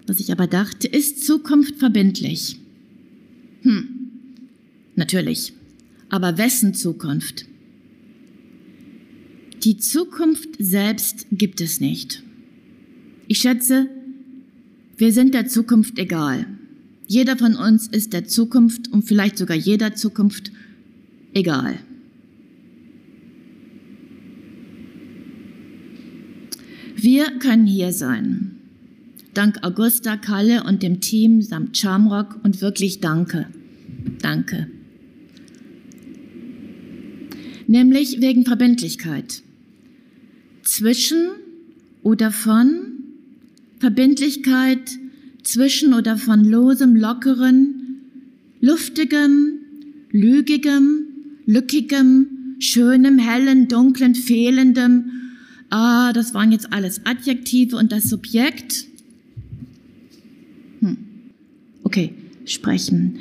Was 0.07 0.19
ich 0.19 0.31
aber 0.31 0.47
dachte, 0.47 0.87
ist 0.87 1.25
Zukunft 1.25 1.77
verbindlich? 1.77 2.57
Hm, 3.61 3.87
natürlich. 4.95 5.53
Aber 6.09 6.37
wessen 6.37 6.73
Zukunft? 6.73 7.45
Die 9.63 9.77
Zukunft 9.77 10.49
selbst 10.59 11.25
gibt 11.31 11.59
es 11.61 11.79
nicht. 11.79 12.21
Ich 13.27 13.39
schätze, 13.39 13.89
wir 14.97 15.11
sind 15.11 15.33
der 15.33 15.47
Zukunft 15.47 15.97
egal. 15.97 16.45
Jeder 17.07 17.37
von 17.37 17.55
uns 17.55 17.87
ist 17.87 18.13
der 18.13 18.25
Zukunft 18.25 18.91
und 18.91 19.03
vielleicht 19.03 19.37
sogar 19.37 19.57
jeder 19.57 19.95
Zukunft 19.95 20.51
egal. 21.33 21.79
Wir 26.95 27.25
können 27.39 27.67
hier 27.67 27.91
sein. 27.91 28.51
Dank 29.33 29.63
Augusta, 29.63 30.15
Kalle 30.15 30.63
und 30.63 30.81
dem 30.81 31.01
Team 31.01 31.41
samt 31.41 31.77
Charmrock 31.77 32.39
und 32.43 32.61
wirklich 32.61 33.01
danke. 33.01 33.47
Danke. 34.21 34.67
Nämlich 37.67 38.21
wegen 38.21 38.45
Verbindlichkeit. 38.45 39.41
Zwischen 40.63 41.29
oder 42.03 42.31
von 42.31 42.69
Verbindlichkeit 43.79 44.97
zwischen 45.43 45.93
oder 45.93 46.17
von 46.17 46.43
losem, 46.43 46.95
lockeren, 46.95 47.99
luftigem, 48.61 49.59
lügigem, 50.11 51.07
lückigem, 51.45 52.27
schönem, 52.59 53.19
hellen, 53.19 53.67
dunklen, 53.67 54.15
fehlendem. 54.15 55.11
Ah, 55.69 56.13
das 56.13 56.33
waren 56.33 56.51
jetzt 56.51 56.71
alles 56.71 57.05
Adjektive 57.05 57.75
und 57.75 57.91
das 57.91 58.09
Subjekt 58.09 58.87
Okay, 61.85 62.13
sprechen. 62.45 63.19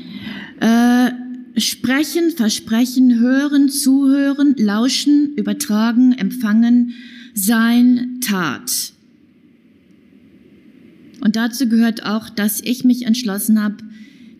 Äh, 0.59 1.11
sprechen, 1.57 2.31
versprechen, 2.31 3.21
hören, 3.21 3.69
zuhören, 3.69 4.55
lauschen, 4.57 5.35
übertragen, 5.37 6.13
empfangen, 6.13 6.95
sein, 7.35 8.21
Tat. 8.21 8.93
Und 11.21 11.37
dazu 11.37 11.69
gehört 11.69 12.05
auch, 12.05 12.29
dass 12.29 12.61
ich 12.61 12.85
mich 12.85 13.07
entschlossen 13.07 13.63
habe, 13.63 13.79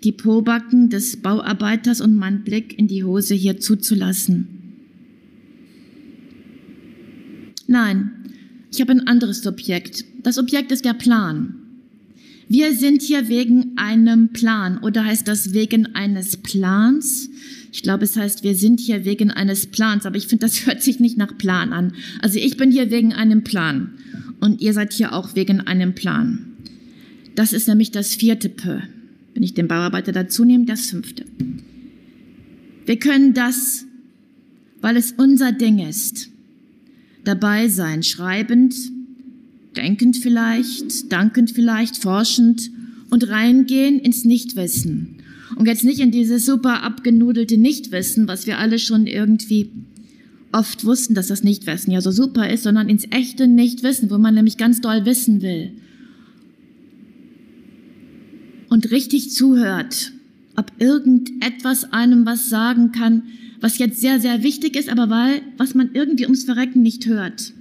die 0.03 0.13
Pobacken 0.13 0.91
des 0.91 1.17
Bauarbeiters 1.17 2.01
und 2.01 2.15
meinen 2.15 2.45
Blick 2.45 2.79
in 2.79 2.89
die 2.89 3.05
Hose 3.05 3.35
hier 3.35 3.59
zuzulassen. 3.59 4.49
Nein, 7.67 8.11
ich 8.71 8.81
habe 8.81 8.93
ein 8.93 9.07
anderes 9.07 9.47
Objekt. 9.47 10.05
Das 10.23 10.37
Objekt 10.37 10.73
ist 10.73 10.85
der 10.85 10.93
Plan. 10.93 11.64
Wir 12.49 12.75
sind 12.75 13.03
hier 13.03 13.29
wegen 13.29 13.73
einem 13.77 14.29
Plan 14.33 14.79
oder 14.79 15.05
heißt 15.05 15.27
das 15.27 15.55
wegen 15.55 15.95
eines 15.95 16.37
Plans? 16.37 17.31
Ich 17.73 17.83
glaube, 17.83 18.05
es 18.05 18.17
heißt, 18.17 18.45
wir 18.45 18.55
sind 18.55 18.81
hier 18.81 19.05
wegen 19.05 19.31
eines 19.31 19.67
Plans, 19.67 20.07
aber 20.07 20.17
ich 20.17 20.27
finde, 20.27 20.47
das 20.47 20.67
hört 20.67 20.83
sich 20.83 21.01
nicht 21.01 21.17
nach 21.17 21.37
Plan 21.37 21.73
an. 21.73 21.95
Also 22.21 22.39
ich 22.39 22.57
bin 22.57 22.71
hier 22.71 22.91
wegen 22.91 23.13
einem 23.13 23.45
Plan 23.45 23.95
und 24.41 24.61
ihr 24.61 24.73
seid 24.73 24.93
hier 24.93 25.13
auch 25.13 25.35
wegen 25.35 25.61
einem 25.61 25.95
Plan. 25.95 26.53
Das 27.35 27.53
ist 27.53 27.67
nämlich 27.67 27.91
das 27.91 28.15
vierte 28.15 28.49
P. 28.49 28.81
Wenn 29.35 29.43
ich 29.43 29.55
den 29.55 29.67
Bauarbeiter 29.67 30.13
dazu 30.13 30.45
nehme, 30.45 30.67
das 30.67 30.87
fünfte. 30.87 31.25
Wir 32.87 32.99
können 32.99 33.35
das, 33.35 33.85
weil 34.81 34.97
es 34.97 35.13
unser 35.13 35.51
Ding 35.51 35.79
ist, 35.79 36.31
dabei 37.25 37.69
sein, 37.69 38.03
schreibend, 38.03 38.75
denkend 39.77 40.17
vielleicht, 40.17 41.13
dankend 41.13 41.51
vielleicht, 41.51 41.99
forschend 41.99 42.71
und 43.11 43.29
reingehen 43.29 43.99
ins 43.99 44.25
Nichtwissen. 44.25 45.17
Und 45.57 45.67
jetzt 45.67 45.85
nicht 45.85 46.01
in 46.01 46.11
dieses 46.11 46.47
super 46.47 46.83
abgenudelte 46.83 47.57
Nichtwissen, 47.57 48.27
was 48.27 48.47
wir 48.47 48.59
alle 48.59 48.79
schon 48.79 49.07
irgendwie 49.07 49.71
oft 50.53 50.85
wussten, 50.85 51.15
dass 51.15 51.29
das 51.29 51.45
Nichtwissen 51.45 51.93
ja 51.93 52.01
so 52.01 52.11
super 52.11 52.49
ist, 52.49 52.63
sondern 52.63 52.89
ins 52.89 53.07
echte 53.11 53.47
Nichtwissen, 53.47 54.11
wo 54.11 54.19
man 54.19 54.35
nämlich 54.35 54.57
ganz 54.57 54.81
doll 54.81 55.05
wissen 55.05 55.43
will. 55.43 55.73
Und 58.69 58.91
richtig 58.91 59.31
zuhört, 59.31 60.13
ob 60.57 60.73
irgendetwas 60.79 61.93
einem 61.93 62.27
was 62.27 62.49
sagen 62.49 62.93
kann, 62.93 63.25
was 63.61 63.79
jetzt 63.79 64.01
sehr, 64.01 64.21
sehr 64.21 64.43
wichtig 64.43 64.77
ist, 64.77 64.89
aber 64.89 65.11
weil, 65.11 65.43
was 65.57 65.75
man 65.75 65.91
irgendwie 65.95 66.25
ums 66.25 66.45
Verrecken 66.45 66.83
nicht 66.83 67.07
hört 67.07 67.53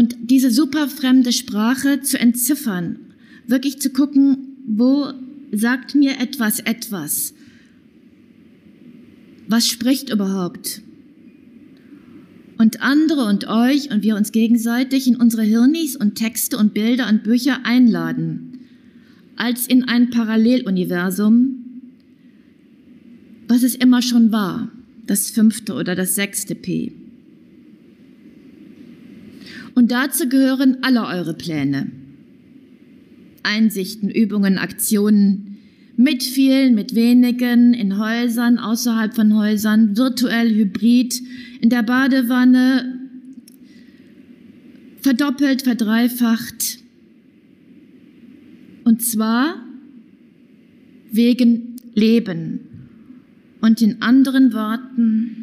und 0.00 0.16
diese 0.30 0.50
super 0.50 0.88
fremde 0.88 1.30
Sprache 1.30 2.00
zu 2.00 2.18
entziffern, 2.18 3.00
wirklich 3.46 3.82
zu 3.82 3.90
gucken, 3.90 4.56
wo 4.66 5.12
sagt 5.52 5.94
mir 5.94 6.18
etwas 6.18 6.58
etwas? 6.60 7.34
Was 9.46 9.66
spricht 9.66 10.08
überhaupt? 10.08 10.80
Und 12.56 12.80
andere 12.80 13.26
und 13.26 13.46
euch 13.46 13.90
und 13.90 14.02
wir 14.02 14.16
uns 14.16 14.32
gegenseitig 14.32 15.06
in 15.06 15.16
unsere 15.16 15.42
Hirnis 15.42 15.96
und 15.96 16.14
Texte 16.14 16.56
und 16.56 16.72
Bilder 16.72 17.06
und 17.06 17.22
Bücher 17.22 17.66
einladen, 17.66 18.60
als 19.36 19.66
in 19.66 19.84
ein 19.84 20.08
Paralleluniversum, 20.08 21.62
was 23.48 23.62
es 23.62 23.74
immer 23.74 24.00
schon 24.00 24.32
war, 24.32 24.72
das 25.06 25.28
fünfte 25.28 25.74
oder 25.74 25.94
das 25.94 26.14
sechste 26.14 26.54
P. 26.54 26.99
Und 29.74 29.90
dazu 29.90 30.28
gehören 30.28 30.78
alle 30.82 31.06
eure 31.06 31.34
Pläne. 31.34 31.90
Einsichten, 33.42 34.10
Übungen, 34.10 34.58
Aktionen, 34.58 35.58
mit 35.96 36.22
vielen, 36.22 36.74
mit 36.74 36.94
wenigen, 36.94 37.74
in 37.74 37.98
Häusern, 37.98 38.58
außerhalb 38.58 39.14
von 39.14 39.36
Häusern, 39.36 39.98
virtuell, 39.98 40.48
hybrid, 40.54 41.20
in 41.60 41.68
der 41.68 41.82
Badewanne, 41.82 43.00
verdoppelt, 45.02 45.62
verdreifacht. 45.62 46.78
Und 48.84 49.02
zwar 49.02 49.62
wegen 51.12 51.76
Leben. 51.94 52.60
Und 53.60 53.82
in 53.82 54.00
anderen 54.00 54.54
Worten. 54.54 55.40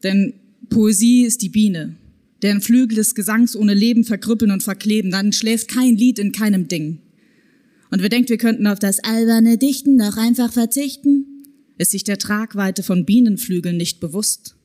Denn 0.04 0.34
Poesie 0.70 1.26
ist 1.26 1.42
die 1.42 1.50
Biene, 1.50 1.96
deren 2.42 2.62
Flügel 2.62 2.98
des 2.98 3.16
Gesangs 3.16 3.56
ohne 3.56 3.74
Leben 3.74 4.04
verkrüppeln 4.04 4.52
und 4.52 4.64
verkleben, 4.64 5.12
dann 5.12 5.34
schläft 5.34 5.68
kein 5.68 5.96
Lied 5.96 6.20
in 6.20 6.32
keinem 6.32 6.68
Ding. 6.68 7.00
Und 7.96 8.02
wer 8.02 8.10
denkt, 8.10 8.30
wir 8.30 8.38
könnten 8.38 8.68
auf 8.68 8.78
das 8.78 9.00
alberne 9.00 9.58
Dichten 9.58 9.98
doch 9.98 10.18
einfach 10.18 10.52
verzichten, 10.52 11.46
ist 11.78 11.92
sich 11.92 12.04
der 12.04 12.18
Tragweite 12.18 12.84
von 12.84 13.06
Bienenflügeln 13.06 13.78
nicht 13.78 14.02
bewusst. 14.02 14.58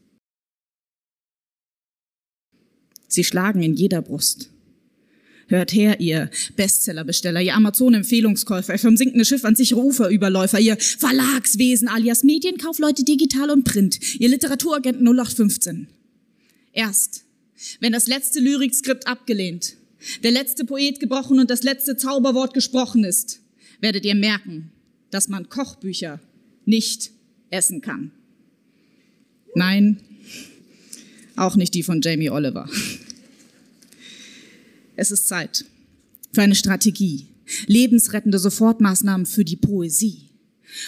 Sie 3.07 3.23
schlagen 3.23 3.63
in 3.63 3.75
jeder 3.75 4.03
Brust. 4.03 4.51
Hört 5.47 5.73
her, 5.73 6.01
ihr 6.01 6.29
Bestsellerbesteller, 6.57 7.41
ihr 7.41 7.55
Amazon-Empfehlungskäufer, 7.55 8.73
ihr 8.73 8.81
vom 8.81 8.97
sinkenden 8.97 9.25
Schiff 9.25 9.45
an 9.45 9.55
sichere 9.55 9.79
Uferüberläufer, 9.79 10.59
ihr 10.59 10.77
Verlagswesen 10.77 11.87
alias 11.87 12.25
Medienkaufleute 12.25 13.05
digital 13.05 13.51
und 13.51 13.63
print, 13.63 14.01
ihr 14.19 14.29
Literaturagenten 14.29 15.07
0815. 15.07 15.87
Erst, 16.73 17.27
wenn 17.79 17.93
das 17.93 18.09
letzte 18.09 18.41
Lyrikskript 18.41 19.07
abgelehnt, 19.07 19.77
der 20.23 20.31
letzte 20.31 20.65
Poet 20.65 21.01
gebrochen 21.01 21.39
und 21.39 21.51
das 21.51 21.63
letzte 21.63 21.97
Zauberwort 21.97 22.55
gesprochen 22.55 23.05
ist, 23.05 23.41
werdet 23.81 24.05
ihr 24.05 24.15
merken, 24.15 24.73
dass 25.11 25.29
man 25.29 25.49
Kochbücher 25.49 26.21
nicht 26.65 27.11
essen 27.51 27.81
kann. 27.81 28.13
Nein, 29.55 30.01
auch 31.37 31.57
nicht 31.57 31.75
die 31.75 31.83
von 31.83 32.01
Jamie 32.01 32.31
Oliver. 32.31 32.69
Es 34.97 35.11
ist 35.11 35.29
Zeit 35.29 35.65
für 36.33 36.43
eine 36.43 36.55
Strategie, 36.55 37.27
lebensrettende 37.67 38.39
Sofortmaßnahmen 38.39 39.27
für 39.27 39.45
die 39.45 39.57
Poesie. 39.57 40.31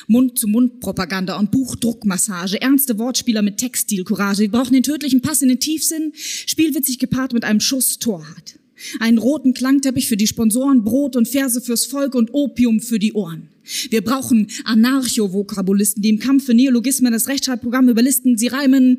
Mund-zu-Mund-Propaganda 0.06 1.36
und 1.38 1.50
Buchdruckmassage, 1.50 2.60
ernste 2.60 2.98
Wortspieler 2.98 3.42
mit 3.42 3.56
Textilcourage. 3.56 4.42
Wir 4.42 4.50
brauchen 4.50 4.74
den 4.74 4.84
tödlichen 4.84 5.22
Pass 5.22 5.42
in 5.42 5.48
den 5.48 5.58
Tiefsinn, 5.58 6.12
spielwitzig 6.14 7.00
gepaart 7.00 7.32
mit 7.32 7.44
einem 7.44 7.58
Schuss 7.58 7.98
Torheit. 7.98 8.60
Einen 9.00 9.18
roten 9.18 9.54
Klangteppich 9.54 10.08
für 10.08 10.16
die 10.16 10.26
Sponsoren, 10.26 10.84
Brot 10.84 11.16
und 11.16 11.28
Verse 11.28 11.60
fürs 11.60 11.86
Volk 11.86 12.14
und 12.14 12.32
Opium 12.32 12.80
für 12.80 12.98
die 12.98 13.12
Ohren. 13.12 13.48
Wir 13.90 14.02
brauchen 14.02 14.48
Anarcho-Vokabulisten, 14.64 16.02
die 16.02 16.10
im 16.10 16.18
Kampf 16.18 16.46
für 16.46 16.54
Neologismen 16.54 17.12
das 17.12 17.28
Rechtschreibprogramm 17.28 17.88
überlisten. 17.88 18.36
Sie 18.36 18.48
reimen 18.48 18.98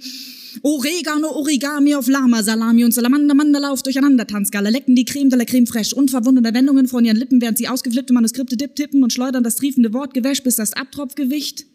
Oregano, 0.62 1.30
Origami 1.30 1.96
auf 1.96 2.08
Lama, 2.08 2.44
Salami 2.44 2.86
und 2.86 2.94
Salamander, 2.94 3.34
Mandala 3.34 3.72
auf 3.72 3.84
durcheinander 3.84 4.28
Tanzgala, 4.28 4.70
lecken 4.70 4.96
die 4.96 5.06
Creme 5.06 5.30
de 5.30 5.40
la 5.40 5.46
Creme 5.46 5.68
fraiche, 5.68 5.96
unverwundete 5.96 6.54
Wendungen 6.54 6.88
von 6.88 7.04
ihren 7.04 7.18
Lippen, 7.18 7.42
während 7.42 7.58
sie 7.58 7.68
ausgeflippte 7.68 8.14
Manuskripte 8.14 8.56
dip 8.56 8.76
tippen 8.76 9.04
und 9.04 9.12
schleudern 9.12 9.44
das 9.44 9.56
triefende 9.56 9.94
Wortgewäsch, 9.94 10.44
bis 10.44 10.56
das 10.56 10.74
Abtropfgewicht 10.74 11.66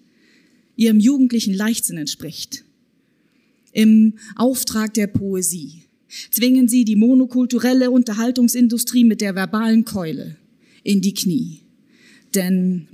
ihrem 0.77 1.01
jugendlichen 1.01 1.55
Leichtsinn 1.55 1.99
entspricht. 1.99 2.65
Im 3.73 4.15
Auftrag 4.37 4.95
der 4.95 5.09
Poesie 5.09 5.83
zwingen 6.31 6.69
sie 6.69 6.85
die 6.85 6.97
monokulturelle 6.97 7.91
Unterhaltungsindustrie 7.91 9.05
mit 9.05 9.21
der 9.21 9.35
verbalen 9.35 9.85
Keule 9.85 10.37
in 10.83 11.01
die 11.01 11.15
Knie. 11.15 11.61
Denn 12.35 12.89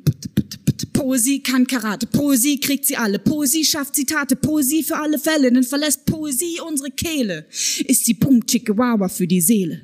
Poesie 0.93 1.41
kann 1.41 1.67
Karate, 1.67 2.07
Poesie 2.07 2.59
kriegt 2.59 2.87
sie 2.87 2.97
alle, 2.97 3.19
Poesie 3.19 3.65
schafft 3.65 3.97
Zitate, 3.97 4.37
Poesie 4.37 4.83
für 4.83 4.97
alle 4.97 5.19
Fälle, 5.19 5.53
denn 5.53 5.65
verlässt 5.65 6.07
Poesie 6.07 6.61
unsere 6.67 6.91
Kehle, 6.91 7.47
ist 7.87 8.07
sie 8.07 8.15
Boom 8.15 8.47
Chickawawa 8.47 9.09
für 9.09 9.27
die 9.27 9.41
Seele. 9.41 9.83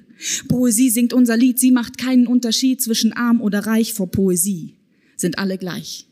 Poesie 0.49 0.91
singt 0.91 1.13
unser 1.13 1.37
Lied, 1.37 1.59
sie 1.59 1.73
macht 1.73 1.99
keinen 1.99 2.27
Unterschied 2.27 2.81
zwischen 2.81 3.13
arm 3.13 3.41
oder 3.41 3.67
reich 3.67 3.93
vor 3.93 4.11
Poesie, 4.11 4.77
sind 5.17 5.39
alle 5.39 5.59
gleich. 5.59 6.07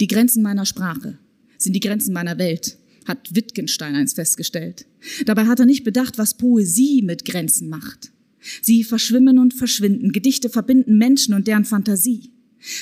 Die 0.00 0.06
Grenzen 0.06 0.42
meiner 0.42 0.66
Sprache 0.66 1.18
sind 1.58 1.74
die 1.74 1.80
Grenzen 1.80 2.12
meiner 2.12 2.38
Welt 2.38 2.76
hat 3.06 3.34
Wittgenstein 3.34 3.94
eins 3.94 4.14
festgestellt. 4.14 4.86
Dabei 5.26 5.46
hat 5.46 5.60
er 5.60 5.66
nicht 5.66 5.84
bedacht, 5.84 6.18
was 6.18 6.36
Poesie 6.36 7.02
mit 7.02 7.24
Grenzen 7.24 7.68
macht. 7.68 8.12
Sie 8.60 8.84
verschwimmen 8.84 9.38
und 9.38 9.54
verschwinden. 9.54 10.12
Gedichte 10.12 10.48
verbinden 10.48 10.98
Menschen 10.98 11.34
und 11.34 11.48
deren 11.48 11.64
Fantasie, 11.64 12.30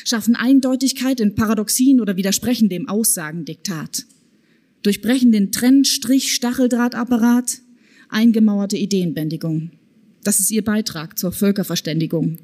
schaffen 0.05 0.37
Eindeutigkeit 0.37 1.21
in 1.21 1.35
Paradoxien 1.35 2.01
oder 2.01 2.17
widersprechen 2.17 2.69
dem 2.69 2.89
Aussagendiktat, 2.89 4.05
durchbrechen 4.83 5.33
den 5.33 5.53
Trennstrich-Stacheldrahtapparat, 5.53 7.61
eingemauerte 8.09 8.77
Ideenbändigung. 8.77 9.71
Das 10.25 10.41
ist 10.41 10.51
ihr 10.51 10.65
Beitrag 10.65 11.19
zur 11.19 11.33
Völkerverständigung. 11.33 12.39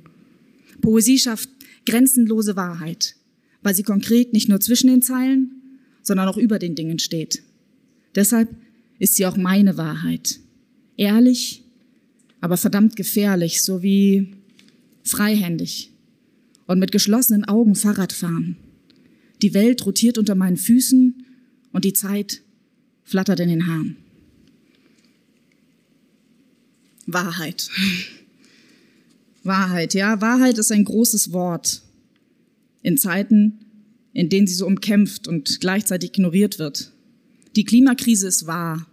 Poesie 0.81 1.19
schafft 1.19 1.51
grenzenlose 1.85 2.57
Wahrheit, 2.57 3.17
weil 3.63 3.75
sie 3.75 3.83
konkret 3.83 4.33
nicht 4.33 4.49
nur 4.49 4.61
zwischen 4.61 4.89
den 4.89 5.03
Zeilen, 5.03 5.51
sondern 6.03 6.29
auch 6.29 6.37
über 6.37 6.59
den 6.59 6.75
Dingen 6.75 6.99
steht. 6.99 7.43
Deshalb 8.17 8.49
ist 8.99 9.15
sie 9.15 9.27
auch 9.27 9.37
meine 9.37 9.77
Wahrheit. 9.77 10.41
Ehrlich, 10.97 11.63
aber 12.41 12.57
verdammt 12.57 12.97
gefährlich, 12.97 13.63
sowie 13.63 14.35
freihändig 15.05 15.93
und 16.67 16.79
mit 16.79 16.91
geschlossenen 16.91 17.45
Augen 17.45 17.75
Fahrrad 17.75 18.13
fahren. 18.13 18.57
Die 19.43 19.55
Welt 19.55 19.85
rotiert 19.85 20.19
unter 20.19 20.35
meinen 20.35 20.57
Füßen 20.57 21.25
und 21.73 21.85
die 21.85 21.93
Zeit 21.93 22.43
flattert 23.05 23.41
in 23.41 23.51
den 23.51 23.67
Haaren. 23.67 23.97
Wahrheit. 27.07 27.69
Wahrheit, 29.45 29.95
ja, 29.95 30.21
Wahrheit 30.21 30.59
ist 30.59 30.73
ein 30.73 30.85
großes 30.85 31.33
Wort. 31.33 31.83
In 32.83 32.99
Zeiten, 32.99 33.61
in 34.13 34.29
denen 34.29 34.47
sie 34.47 34.55
so 34.55 34.67
umkämpft 34.67 35.29
und 35.29 35.61
gleichzeitig 35.61 36.11
ignoriert 36.11 36.59
wird. 36.59 36.93
Die 37.57 37.65
Klimakrise 37.65 38.29
ist 38.29 38.47
wahr. 38.47 38.87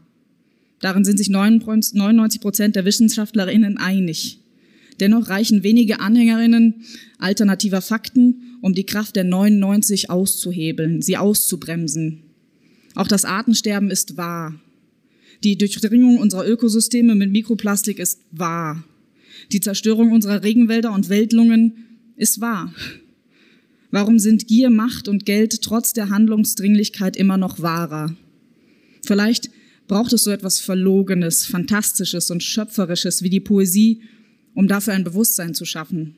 Darin 0.79 1.03
sind 1.03 1.17
sich 1.17 1.29
99 1.29 2.39
Prozent 2.39 2.75
der 2.77 2.85
WissenschaftlerInnen 2.85 3.77
einig. 3.77 4.39
Dennoch 4.99 5.27
reichen 5.27 5.63
wenige 5.63 5.99
Anhängerinnen 5.99 6.83
alternativer 7.17 7.81
Fakten, 7.81 8.57
um 8.61 8.73
die 8.73 8.85
Kraft 8.85 9.17
der 9.17 9.25
99 9.25 10.09
auszuhebeln, 10.09 11.01
sie 11.01 11.17
auszubremsen. 11.17 12.23
Auch 12.95 13.07
das 13.07 13.25
Artensterben 13.25 13.91
ist 13.91 14.15
wahr. 14.15 14.55
Die 15.43 15.57
Durchdringung 15.57 16.17
unserer 16.19 16.47
Ökosysteme 16.47 17.15
mit 17.15 17.31
Mikroplastik 17.31 17.99
ist 17.99 18.19
wahr. 18.31 18.83
Die 19.51 19.59
Zerstörung 19.59 20.11
unserer 20.11 20.43
Regenwälder 20.43 20.93
und 20.93 21.09
Wälderungen 21.09 21.73
ist 22.15 22.39
wahr. 22.39 22.73
Warum 23.91 24.19
sind 24.19 24.47
Gier, 24.47 24.69
Macht 24.69 25.07
und 25.07 25.25
Geld 25.25 25.61
trotz 25.61 25.91
der 25.91 26.09
Handlungsdringlichkeit 26.09 27.17
immer 27.17 27.37
noch 27.37 27.61
wahrer? 27.61 28.15
Vielleicht 29.05 29.49
braucht 29.87 30.13
es 30.13 30.23
so 30.23 30.31
etwas 30.31 30.59
Verlogenes, 30.59 31.45
Fantastisches 31.45 32.31
und 32.31 32.43
Schöpferisches 32.43 33.21
wie 33.21 33.29
die 33.29 33.39
Poesie, 33.39 34.01
um 34.53 34.67
dafür 34.67 34.93
ein 34.93 35.03
Bewusstsein 35.03 35.53
zu 35.53 35.65
schaffen. 35.65 36.15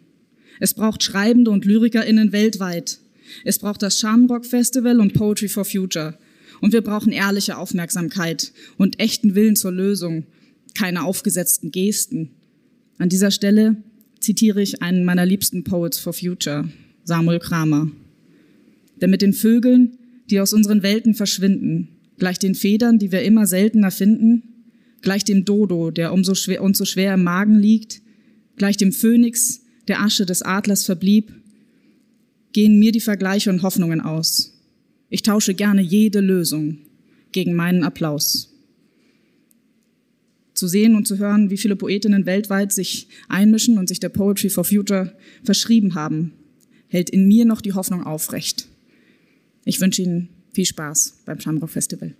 Es 0.59 0.73
braucht 0.73 1.03
Schreibende 1.03 1.51
und 1.51 1.65
LyrikerInnen 1.65 2.31
weltweit. 2.31 2.99
Es 3.43 3.59
braucht 3.59 3.81
das 3.81 3.99
Shamrock 3.99 4.45
Festival 4.45 4.99
und 4.99 5.13
Poetry 5.13 5.47
for 5.47 5.65
Future. 5.65 6.17
Und 6.61 6.73
wir 6.73 6.81
brauchen 6.81 7.11
ehrliche 7.11 7.57
Aufmerksamkeit 7.57 8.53
und 8.77 8.99
echten 8.99 9.35
Willen 9.35 9.55
zur 9.55 9.71
Lösung, 9.71 10.25
keine 10.73 11.03
aufgesetzten 11.03 11.71
Gesten. 11.71 12.31
An 12.97 13.09
dieser 13.09 13.31
Stelle 13.31 13.77
zitiere 14.19 14.61
ich 14.61 14.81
einen 14.81 15.03
meiner 15.03 15.25
liebsten 15.25 15.63
Poets 15.63 15.99
for 15.99 16.13
Future, 16.13 16.69
Samuel 17.03 17.39
Kramer. 17.39 17.91
Denn 19.01 19.09
mit 19.09 19.21
den 19.21 19.33
Vögeln, 19.33 19.97
die 20.29 20.39
aus 20.39 20.53
unseren 20.53 20.81
Welten 20.81 21.13
verschwinden, 21.13 21.94
gleich 22.17 22.39
den 22.39 22.55
Federn, 22.55 22.99
die 22.99 23.11
wir 23.11 23.23
immer 23.23 23.47
seltener 23.47 23.91
finden, 23.91 24.43
gleich 25.01 25.23
dem 25.23 25.45
Dodo, 25.45 25.91
der 25.91 26.13
umso 26.13 26.35
schwer, 26.35 26.61
uns 26.63 26.77
so 26.77 26.85
schwer 26.85 27.13
im 27.13 27.23
Magen 27.23 27.59
liegt, 27.59 28.01
gleich 28.57 28.77
dem 28.77 28.91
Phönix, 28.91 29.61
der 29.87 30.01
Asche 30.01 30.25
des 30.25 30.41
Adlers 30.41 30.83
verblieb, 30.83 31.31
gehen 32.53 32.79
mir 32.79 32.91
die 32.91 33.01
Vergleiche 33.01 33.49
und 33.49 33.61
Hoffnungen 33.61 34.01
aus. 34.01 34.59
Ich 35.09 35.23
tausche 35.23 35.53
gerne 35.53 35.81
jede 35.81 36.21
Lösung 36.21 36.79
gegen 37.31 37.53
meinen 37.53 37.83
Applaus. 37.83 38.51
Zu 40.53 40.67
sehen 40.67 40.95
und 40.95 41.05
zu 41.05 41.17
hören, 41.17 41.49
wie 41.49 41.57
viele 41.57 41.75
Poetinnen 41.75 42.25
weltweit 42.25 42.71
sich 42.71 43.09
einmischen 43.27 43.77
und 43.77 43.89
sich 43.89 43.99
der 43.99 44.09
Poetry 44.09 44.49
for 44.49 44.63
Future 44.63 45.13
verschrieben 45.43 45.95
haben, 45.95 46.31
hält 46.87 47.09
in 47.09 47.27
mir 47.27 47.45
noch 47.45 47.59
die 47.59 47.73
Hoffnung 47.73 48.03
aufrecht. 48.03 48.69
Ich 49.65 49.81
wünsche 49.81 50.03
Ihnen 50.03 50.29
viel 50.55 50.65
Spaß 50.65 51.23
beim 51.25 51.39
Shamrock 51.39 51.69
Festival. 51.69 52.15